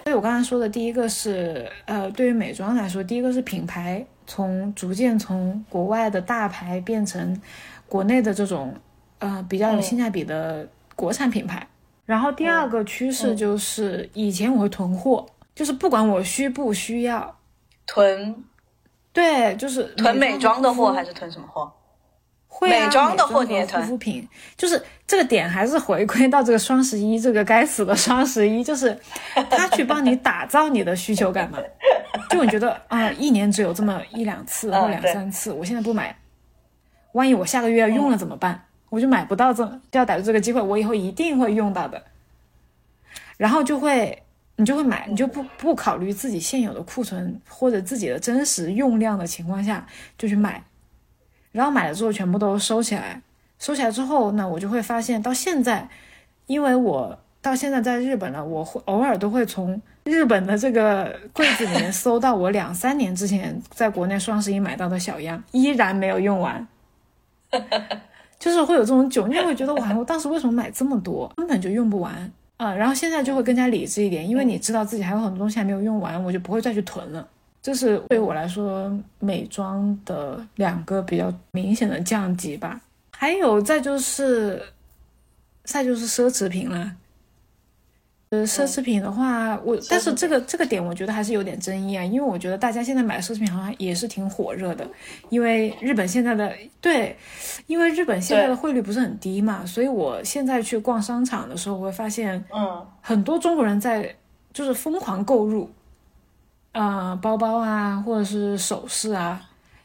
[0.04, 7.40] 所以我刚才说的第一个是，呃，对于美妆来说，第一个是品牌从逐渐从国外的大牌变成
[7.88, 8.74] 国内的这种，
[9.18, 11.66] 呃，比较有性价比的国产品牌。
[12.06, 15.24] 然后第二个趋势就是，以前我会囤货，
[15.54, 17.34] 就是不管我需不需要
[17.86, 18.44] 囤，
[19.12, 21.72] 对，就是囤美妆的货还是囤什么货？
[22.68, 28.98] 美妆的货你也囤，护肤品就是这个点还是回归到这个双十一，这个该死的 双十一，就是
[29.50, 31.58] 他去帮你打造你的需求感嘛。
[32.30, 36.16] 就你觉得啊，一年只有这么一两次或两三次，我现在不买，
[37.12, 38.64] 万一我下个月要用了怎么办？
[38.90, 42.02] 我就买不到这，就要逮住这个机会，我以后一定会用到的。
[43.36, 44.22] 然后就会
[44.56, 49.84] 你就会买，你就不不考虑自己现有的库存或者自己的真实用量的情况下
[50.16, 50.62] 就去买。
[51.54, 53.22] 然后买了之后全部都收起来，
[53.60, 55.88] 收起来之后，那我就会发现到现在，
[56.46, 66.66] 因为我到现在在日本了，我会偶尔都会从日本的这个柜子里面 搜到我两三年之前在国内双十一买到的小样，依然没有用完，
[68.40, 72.74] 就是会有这种窘，你会觉得哇，我当时为什么买这么多，根本就用不完啊。
[72.74, 77.28] 然后现在就会更加理智一点，因为你知道自己还有很多东西还没有用完，我就不会再去囤了。
[77.64, 82.78] 这是对我来说美妆的两个比较明显的降级吧，
[83.16, 84.62] 还有再就是，
[85.62, 86.92] 再就是奢侈品了。
[88.28, 94.86] 呃，奢侈品的话，我但是这个这个点我觉得还是有点争议啊，因为我觉得大家现在买奢侈品好像也是挺火热的，
[95.30, 96.52] 因为日本现在的
[96.82, 97.16] 对，
[97.66, 104.14] 因为日本现在的汇率不是很低嘛，所以我现在去逛商场的时候，我会发现，嗯，很多中国人在
[104.52, 105.70] 就是疯狂购入。
[106.74, 109.40] 啊，包包啊，或者是首饰啊，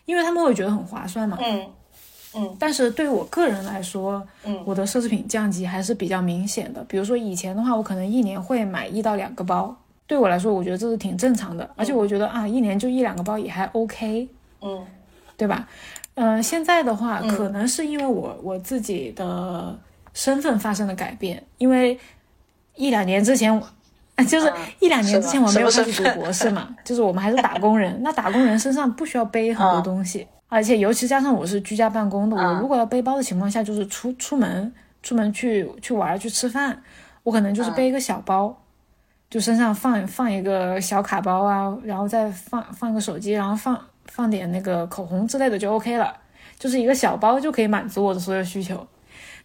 [0.06, 1.38] 因为他们会觉得很划算嘛。
[1.40, 1.66] 嗯
[2.36, 2.58] 嗯。
[2.60, 6.84] 但是对我个人来说，嗯，我的奢侈品降级还是比较明显的。
[6.86, 9.76] 比如说以前的话，我可能一年会买一到两个包，
[10.08, 11.70] 对我来说，我觉得这是挺正常的。
[11.76, 14.28] 而且我觉得啊，一年就一两个包也还 OK。
[14.62, 14.84] 嗯，
[15.38, 15.68] 对吧？
[16.16, 19.78] 嗯，现在的话，可能是因为我我自己的
[20.16, 22.00] 身份发生了改变，因为
[22.76, 23.62] 一两年之前。
[24.28, 27.98] 就是一两年之前我没有开始读博士嘛，就是我们还是打工人。
[28.04, 36.82] 那打工人身上不需要背很多东西，而且尤其加上我是居家办公的，我嗯如果要背包的情况下，就是出出门出门去去玩去吃饭，
[37.24, 38.56] 我可能就是背一个小包，
[39.30, 46.14] 就身上放放一个小卡包啊，然后再放放一个手机，然后放放点那个口红之类的就 OK 了，
[46.58, 48.86] 就是一个小包就可以满足我的所有需求。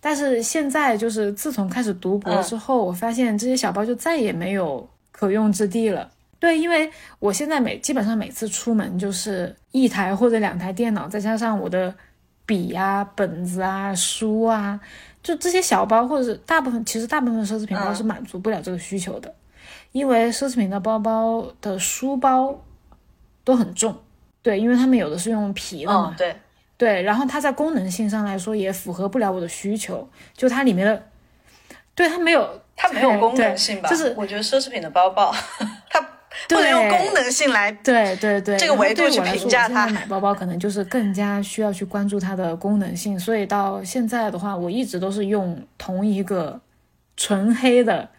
[0.07, 6.11] 但是现在就是自从开始读博之后，我发现这些小包就再也没有可用之地了。
[6.39, 6.91] 对，因为
[7.21, 11.95] 我现在每基本上每次出门就是一台或者两台电脑，再加上我的
[12.45, 14.79] 笔呀、本子啊、书啊，
[15.23, 19.35] 就这些小包或者是大部分，其实大部分奢侈品包是满足不了这个需求的，
[19.93, 22.55] 因为奢侈品的包包的书包
[23.43, 23.97] 都很重，
[24.43, 26.37] 对，因为他们有的是用皮的嘛，嗯，对，
[26.77, 31.07] 对，然后它在功能性上来说也符合不了我的需求，就它里面的，
[31.95, 33.89] 对它没有，它没有功能性吧？
[33.89, 35.33] 就是我觉得奢侈品的包包，
[35.89, 36.01] 它
[36.49, 46.61] 不能用功能性来对对对，这个维度去评价它买包包可能就是更加需要去关注它的功能性，所以到现在的话，我一直都是用同一个
[47.17, 48.11] 纯黑的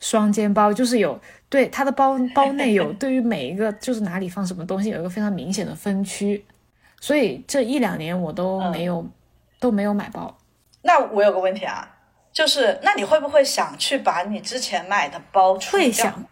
[0.00, 1.20] 双肩包，就是有
[1.50, 6.42] 对它的包包内有 对于每一个就是哪里放什么东西有一个非常明显的分区，
[7.00, 9.04] 所以这一两年我都没有、
[9.58, 10.36] 都没有买包。
[10.82, 11.88] 那我有个问题啊，
[12.32, 15.86] 就是那你会不会想去把你之前买的包出掉？
[15.86, 16.24] 会想，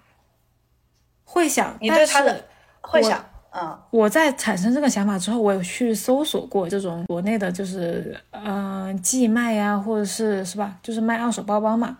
[1.24, 2.44] 会想，你对他的
[2.80, 11.98] 会想，嗯我在产生这个想法之后，我有去搜索过这种国内的，就是嗯、呃寄卖呀、或者是是吧，就是卖二手包包嘛。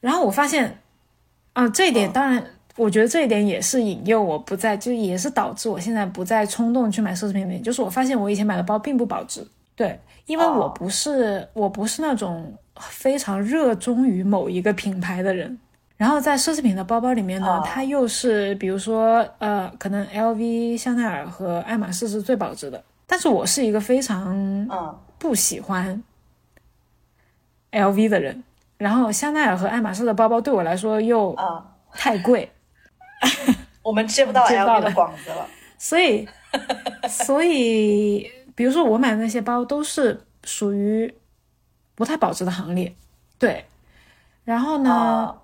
[0.00, 0.80] 然后我发现，
[1.52, 2.44] 啊、这一点嗯当然，
[2.78, 7.62] 我觉得这一点也是引诱我不再，就也是导致我现在不再冲动去买奢侈品的原因。
[7.62, 10.72] 就是我发现我以前买的包并不保值，对，因为我哦。
[10.78, 15.58] 不是、我不是那种非常热衷于某一个品牌的人。
[15.96, 24.32] 然后在奢侈品的包包里面呢，哦它又是比如说呃，可能 LV、香奈儿和爱马仕是最保值的，但是我是一个非常
[24.70, 24.98] 嗯。
[25.18, 26.00] 不喜欢
[27.72, 28.44] LV 的人，
[28.76, 31.60] 然后香奈儿和爱马仕的包包对我来说又嗯，
[31.92, 32.48] 太贵，
[33.82, 35.46] 我们接不到接不到 LV 的广子了。
[35.78, 36.28] 所以
[37.08, 41.12] 所以比如说我买的那些包都是属于
[41.94, 42.94] 不太保值的行列，
[43.38, 43.64] 对，
[44.44, 45.40] 然后呢，哦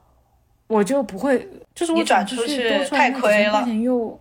[0.66, 4.18] 我就不会，就是我转出出去太亏了又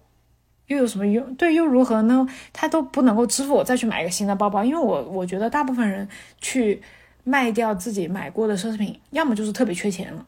[0.68, 1.34] 又有什么用？
[1.36, 2.28] 对，又如何呢？
[2.52, 6.08] 他都不能够支付我再去买一个新的包包，因为我我觉得大部分人
[6.42, 6.82] 去
[7.24, 10.26] 卖掉自己买过的奢侈品，要么就是特别缺钱了，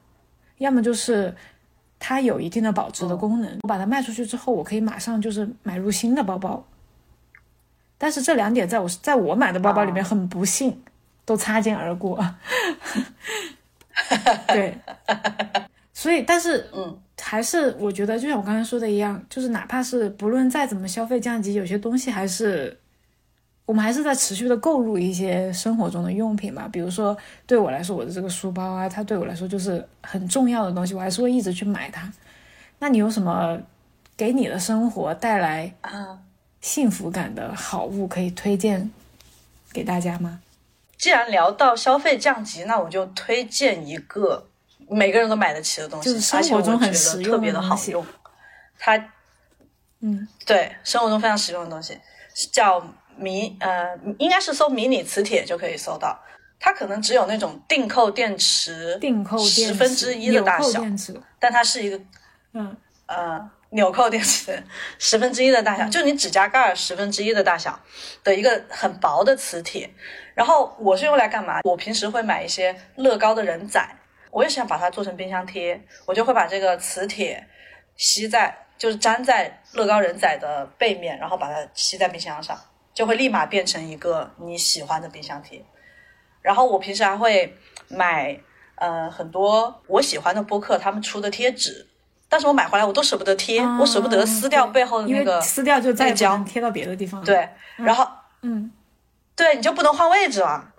[0.59, 1.35] 要么就是
[2.07, 6.63] 它有一定的保值的功能，我把它卖出去之后，我可以马上就是买入新的包包。
[7.97, 10.79] 但是这两点在我在我买的包包里面很不幸，
[11.25, 12.23] 都擦肩而过。
[14.49, 14.77] 对，
[15.93, 22.79] 所以但是嗯，还是我觉得就像我刚才说的一样，就是哪怕是不论再怎么消费降级，有些东西还是
[23.65, 26.69] 我们还是在持续的购入一些生活中的用品吧。
[26.71, 27.17] 比如说
[27.47, 32.11] 对我来说，我的这个书包啊，它对我来说就是很重要的东西，我还是会一直去买它。
[32.79, 33.59] 那你有什么
[34.15, 36.19] 给你的生活带来啊，
[36.61, 38.91] 幸福感的好物可以推荐
[39.73, 40.41] 给大家吗？
[40.97, 44.47] 既然聊到消费降级，那我就推荐一个
[44.87, 48.05] 每个人都买得起的东西，就是生活中很实用特别的好用。
[48.77, 48.95] 它，
[50.01, 51.99] 嗯，对，生活中非常实用的东西，
[52.51, 52.79] 叫
[53.17, 56.19] 迷呃，应该是搜迷你磁铁就可以搜到。
[56.59, 60.81] 它可能只有那种定扣电池订购电池、十分之一的大小，
[61.39, 61.99] 但它是一个
[62.53, 62.75] 嗯，
[63.07, 64.63] 呃纽扣电池
[64.97, 67.77] 十分之一的大小，就你指甲盖儿十分之一的大小
[68.23, 69.89] 的一个很薄的磁铁。
[70.33, 71.59] 然后我是用来干嘛？
[71.63, 73.85] 我平时会买一些乐高的人仔，
[74.31, 77.45] 我也想把它做成冰箱贴，我就会把这个磁铁
[77.97, 82.57] 吸在，就是粘在乐高人仔的背面，然后把它吸在冰箱上，
[82.95, 85.63] 就会立马变成一个你喜欢的冰箱贴。
[86.41, 87.55] 然后我平时还会
[87.87, 88.39] 买
[88.75, 91.85] 呃很多我喜欢的播客他们出的贴纸，
[92.29, 98.07] 但是我买回来我都舍不得贴，我舍不得撕掉背后的那个撕掉就再也不那个胶贴到别的地方。，对，然后
[98.41, 98.71] 嗯，
[99.35, 100.71] 对你就不能换位置了，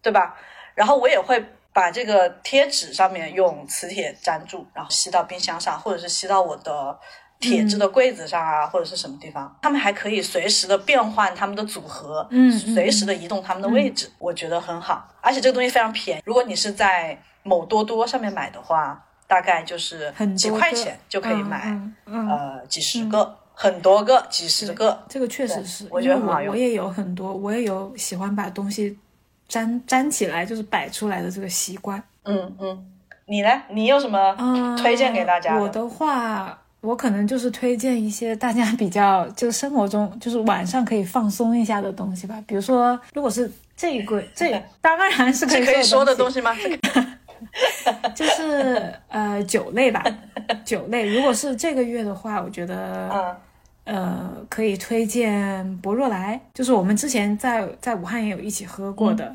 [0.00, 0.36] 对吧？
[0.74, 6.98] 然后我也会把这个贴纸上面用磁铁粘住，然后吸到冰箱上，或者是吸到我的
[7.40, 9.54] 铁质的柜子上啊，或者是什么地方。
[9.62, 15.08] 他们还可以随时的变换他们的组合，嗯随时的移动他们的位置，我觉得很好。
[15.20, 25.02] 而且这个东西非常便宜，如果你是在某多多上面买的话，大概就是几很多个块钱就可以买，呃，几十个，很多个，几十个。
[25.08, 28.98] 这个确实是，我觉得很好用我我也有很多，我也有喜欢把东西
[29.48, 32.02] 粘粘起来，就是摆出来的这个习惯。
[32.24, 32.86] 嗯嗯，
[33.26, 33.48] 你呢？
[33.70, 34.34] 你有什么
[34.76, 35.58] 推荐给大家？
[35.58, 42.42] 我的话，我可能就是推荐一些大家比较就生活中就是晚上可以放松一下的东西吧。
[42.46, 46.54] 比如说，如果是这一柜，这 当然是可以说的东西吗？
[48.14, 50.04] 就是呃酒类吧，
[50.64, 51.08] 酒类。
[51.14, 53.36] 如果是这个月的话，我觉得
[53.84, 59.34] 呃可以推荐博若莱，就是我们之前在在武汉也有一起喝过的。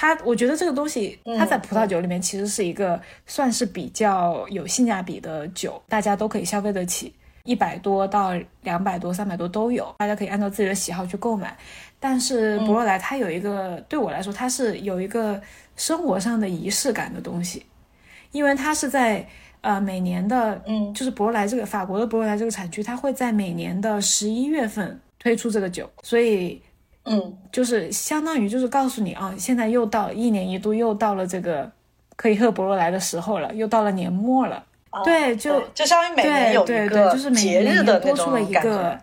[0.00, 7.12] 它，我觉得这个东西，它在葡萄酒里面其实是一个算是比较有性价比的酒，大家都可以消费得起，
[7.42, 11.56] 一百多到两百多、三百多都有，大家可以按照自己的喜好去购买。
[11.98, 15.42] 但是博若莱它有一个，对我来说，它是有一个
[15.74, 17.66] 生活上的仪式感的东西，
[18.30, 19.26] 因为它是在
[19.62, 26.62] 呃每年的，嗯，就是博若莱这个法国的博若莱这个产区，它会在每年的十一月份推出这个酒，所以。
[27.08, 31.70] 嗯，就是相当于就是告诉你啊，现在又到一年一度又到了这个
[32.16, 34.64] 可以喝博罗莱的时候了，又到了年末了。
[35.04, 38.98] 对，就就相当于每年有一个节日的多出了一个，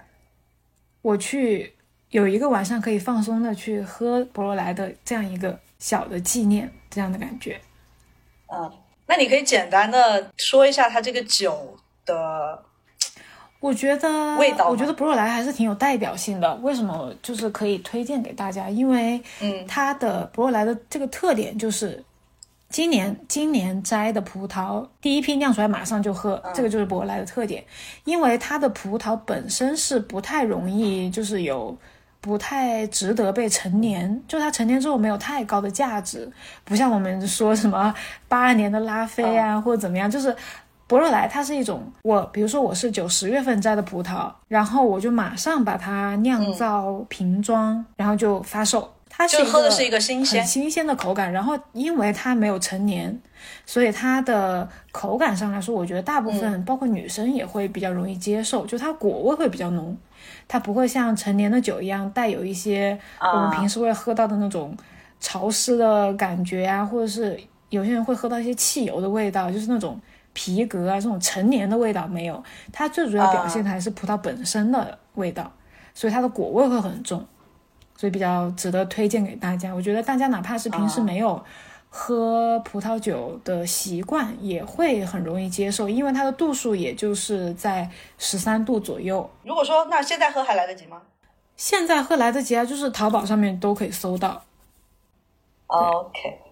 [1.01, 1.73] 我去
[2.09, 7.59] 有一个晚上可以放松的去喝博罗莱的这样一个小的纪念，这样的感觉。
[8.47, 8.71] 嗯，
[9.07, 11.75] 那你可以简单的说一下它这个酒
[12.05, 12.63] 的。
[13.65, 16.53] 我觉得味道，我觉得博若莱还是挺有代表性的。
[16.57, 18.69] 为什么就是可以推荐给大家？
[18.69, 22.03] 因为，嗯，它的博若莱的这个特点就是，
[22.69, 27.63] 今年今年摘的葡萄第一批酿出来马上就喝，这个就是博若莱的特点。
[28.03, 31.75] 因为它的葡萄本身是不太容易，就是有
[32.21, 36.31] 不太值得被陈年，就它陈年之后没有太高的价值，
[36.63, 37.91] 不像我们说什么
[38.27, 40.35] 八二年的拉菲啊或者怎么样，就是。
[40.87, 48.91] 博若莱它是一种，我比如说我是九十月份摘的葡萄，然后我就马上把它酿造瓶装，然后就发售。
[49.09, 51.31] 它是喝的是一个新鲜、很新鲜的口感。
[51.31, 53.17] 然后因为它没有陈年，
[53.65, 58.65] 所以它的口感上来说，我觉得大部分包括女生也会比较容易接受。
[58.65, 59.97] 就它果味会比较浓，
[60.47, 64.75] 它不会像陈年的酒一样带有一些我们平时会喝到的那种
[65.19, 67.39] 潮湿的感觉啊，或者是
[67.69, 69.99] 有些人会喝到一些汽油的味道，就是那种。
[70.35, 75.51] 皮革啊，这种陈年的味道没有，它最主要表现的还是葡萄本身的味道，
[75.93, 77.25] 所以它的果味会很重，
[77.95, 79.73] 所以比较值得推荐给大家。
[79.73, 81.41] 我觉得大家哪怕是平时没有
[81.89, 89.29] 喝葡萄酒的习惯，也会很容易接受，因为它的度数也就是在十三度左右。
[89.43, 91.01] 如果说那现在喝还来得及吗？
[91.55, 94.43] 现在喝来得及啊，就是淘宝上面都可以搜到。
[95.67, 96.44] OK。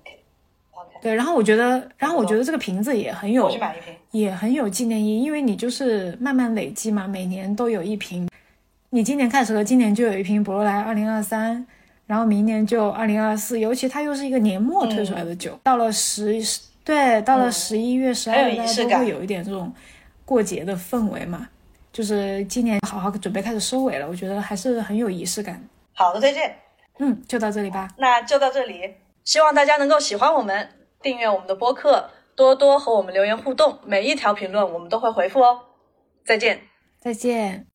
[1.03, 3.51] 对，然后我觉得，然后我觉得这个瓶子也很有，
[4.11, 8.29] 也很有纪念意义，因为你就是慢慢累积嘛，每年都有一瓶，
[8.91, 11.67] 你今年开始喝，今年就有一瓶博罗莱二零二三，
[12.07, 16.41] 然后明年就二零二四，尤其它又是一个年末推出来的酒，到了十，
[16.85, 19.73] 对，到了十一月、十二月，大家都会有一点这种
[20.23, 21.49] 过节的氛围嘛，
[21.91, 25.61] 就是今年好好准备开始收尾了，我觉得还是很有仪式感。
[25.91, 26.55] 好的推荐，
[26.99, 28.93] 嗯，就到这里吧，那就到这里，
[29.25, 30.69] 希望大家能够喜欢我们。
[31.03, 35.59] 订阅我们的播客，多多和我们留言互动，每一条评论我们都会回复哦。
[36.25, 36.61] 再见，
[36.99, 37.67] 再见。